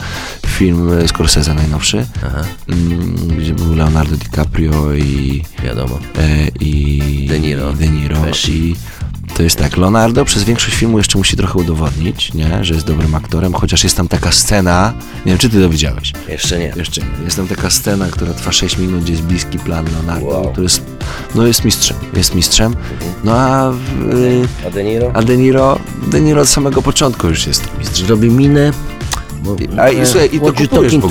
film 0.47 0.93
e, 0.99 1.09
Scorsese 1.09 1.55
najnowszy, 1.55 2.07
Aha, 2.27 2.45
mm, 2.69 3.17
gdzie 3.39 3.55
był 3.55 3.75
Leonardo 3.75 4.17
DiCaprio 4.17 4.95
i, 4.95 5.43
wiadomo. 5.65 5.99
e, 6.19 6.49
i 6.61 7.27
De 7.29 7.41
Niro. 7.41 7.73
De 7.73 7.89
Niro 7.89 8.17
Pesci. 8.17 8.53
i 8.53 8.77
to 9.37 9.43
jest 9.43 9.57
tak, 9.57 9.77
Leonardo 9.77 10.25
przez 10.25 10.45
większość 10.45 10.77
filmu 10.77 10.99
jeszcze 10.99 11.19
musi 11.19 11.37
trochę 11.37 11.59
udowodnić, 11.59 12.35
nie, 12.35 12.65
że 12.65 12.75
jest 12.75 12.87
dobrym 12.87 13.15
aktorem, 13.15 13.53
chociaż 13.53 13.85
jest 13.85 13.97
tam 13.97 14.09
taka 14.09 14.33
scena, 14.33 14.93
nie 15.27 15.33
wiem 15.33 15.39
czy 15.39 15.49
ty 15.51 15.61
to 15.63 15.69
widziałeś, 15.69 16.13
Jeszcze 16.29 16.59
nie. 16.59 16.73
jeszcze 16.77 17.01
nie. 17.01 17.25
Jest 17.25 17.37
tam 17.37 17.47
taka 17.49 17.71
scena, 17.71 18.07
która 18.11 18.33
trwa 18.35 18.53
6 18.53 18.79
minut, 18.79 19.03
gdzie 19.03 19.13
jest 19.13 19.25
bliski 19.25 19.59
plan 19.59 19.85
Leonardo, 19.93 20.27
Wow. 20.27 20.49
który 20.51 20.63
jest, 20.63 20.83
no 21.35 21.47
jest 21.47 21.65
mistrzem, 21.65 21.97
jest 22.17 22.35
mistrzem, 22.35 22.75
no 23.25 23.33
a, 23.33 23.71
w- 23.73 24.47
A 24.67 24.71
De 24.71 24.85
Niro? 24.85 25.11
a 25.15 25.23
De 25.23 25.37
Niro, 25.37 25.79
De 26.07 26.21
Niro 26.21 26.43
od 26.43 26.49
samego 26.49 26.83
początku 26.83 27.29
już 27.29 27.47
jest 27.47 27.65
mistrzem. 27.79 28.09
Robi 28.09 28.31
minę. 28.31 28.73
Bo, 29.43 29.57
A 29.79 29.89
i, 29.91 30.07
słuchaj, 30.07 30.29
i 30.33 30.41
to 30.41 30.53
kupujesz 30.53 30.93
to? 30.93 31.09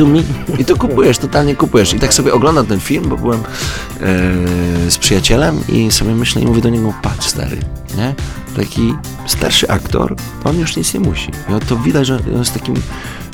I 0.59 0.65
to 0.65 0.75
kupujesz, 0.75 1.17
totalnie 1.17 1.55
kupujesz. 1.55 1.93
I 1.93 1.99
tak 1.99 2.13
sobie 2.13 2.33
oglądam 2.33 2.65
ten 2.65 2.79
film, 2.79 3.09
bo 3.09 3.17
byłem 3.17 3.39
e, 3.39 4.91
z 4.91 4.97
przyjacielem 4.97 5.59
i 5.69 5.91
sobie 5.91 6.15
myślę 6.15 6.41
i 6.41 6.45
mówię 6.45 6.61
do 6.61 6.69
niego, 6.69 6.93
patrz 7.01 7.27
stary, 7.27 7.57
nie? 7.95 8.15
Taki 8.55 8.93
starszy 9.25 9.69
aktor, 9.69 10.15
on 10.43 10.59
już 10.59 10.77
nic 10.77 10.93
nie 10.93 10.99
musi. 10.99 11.31
I 11.31 11.65
to 11.65 11.77
widać, 11.77 12.07
że 12.07 12.19
on 12.33 12.39
jest 12.39 12.53
takim, 12.53 12.75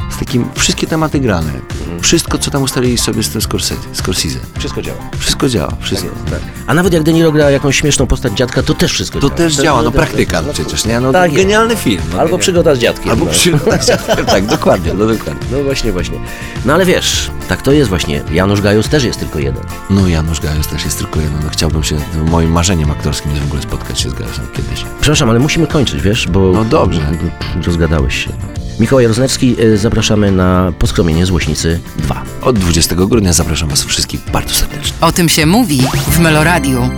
z 0.10 0.18
takim, 0.20 0.46
wszystkie 0.56 0.88
tematy 0.88 1.20
grane. 1.20 1.52
Wszystko, 2.02 2.38
co 2.38 2.52
tam 2.52 2.64
ustalili 2.64 2.98
sobie 2.98 3.24
z 3.24 3.30
tym 3.30 3.42
Scorsese. 3.42 4.40
Wszystko 4.60 4.82
działa. 4.82 4.98
Wszystko 5.20 5.50
działa, 5.50 5.74
wszystko. 5.80 6.10
A 6.68 6.74
nawet 6.74 6.94
jak 6.94 7.04
De 7.04 7.14
Niro 7.14 7.32
gra 7.32 7.52
jakąś 7.52 7.78
śmieszną 7.80 8.08
postać 8.08 8.34
dziadka, 8.34 8.64
to 8.64 8.74
też 8.74 8.92
wszystko 8.94 9.20
To 9.20 9.28
działa. 9.28 9.38
też 9.38 9.56
działa, 9.56 9.82
no 9.82 9.92
praktyka 9.92 10.42
no 10.42 10.54
przecież, 10.54 10.86
nie? 10.86 11.00
No 11.00 11.12
Tak 11.12 11.32
jest. 11.34 11.44
genialny 11.44 11.76
film. 11.76 12.02
No, 12.14 12.20
Albo 12.20 12.38
przygoda 12.38 12.76
z 12.76 12.80
dziadkiem. 12.80 13.10
Albo 13.12 13.26
no. 13.26 13.32
przygoda. 13.32 13.78
tak, 14.28 14.46
dokładnie, 14.46 14.94
no 14.94 15.06
dokładnie. 15.06 15.48
No 15.52 15.64
właśnie, 15.64 15.92
właśnie. 15.92 16.20
No 16.66 16.74
ale 16.74 16.86
wiesz, 16.86 17.32
tak 17.50 17.62
to 17.62 17.72
jest 17.72 17.90
właśnie. 17.90 18.24
Janusz 18.32 18.62
Gajus 18.62 18.90
też 18.90 19.04
jest 19.04 19.20
tylko 19.20 19.40
jeden. 19.40 19.64
No 19.90 20.08
Janusz 20.08 20.40
Gajos 20.40 20.68
też 20.68 20.84
jest 20.86 20.98
tylko 20.98 21.20
jeden. 21.20 21.40
No, 21.44 21.50
chciałbym 21.50 21.84
się, 21.84 21.96
moim 22.26 22.52
marzeniem 22.52 22.92
aktorskim 22.92 23.32
jest 23.32 23.44
w 23.44 23.48
ogóle 23.48 23.62
spotkać 23.62 24.00
się 24.00 24.10
z 24.10 24.14
Gajosem 24.14 24.48
kiedyś. 24.54 24.86
Przepraszam, 25.02 25.30
ale 25.30 25.40
musimy 25.40 25.68
kończyć, 25.68 26.02
wiesz, 26.02 26.28
bo... 26.28 26.52
No 26.52 26.66
dobrze. 26.66 27.02
Rozgadałeś 27.66 28.26
się. 28.26 28.30
Mikołaj 28.80 29.08
Roznerski, 29.08 29.56
e, 29.62 29.78
zapraszamy 29.78 30.32
na 30.32 30.74
poskromienie 30.80 31.26
Złośnicy 31.26 31.80
2. 31.98 32.24
Od 32.42 32.60
20 32.60 32.96
grudnia 32.96 33.34
zapraszam 33.34 33.70
Was 33.70 33.84
wszystkich 33.84 34.22
bardzo 34.34 34.54
serdecznie. 34.54 34.98
O 35.02 35.12
tym 35.12 35.30
się 35.30 35.46
mówi 35.46 35.82
w 36.08 36.20
Meloradiu. 36.20 36.90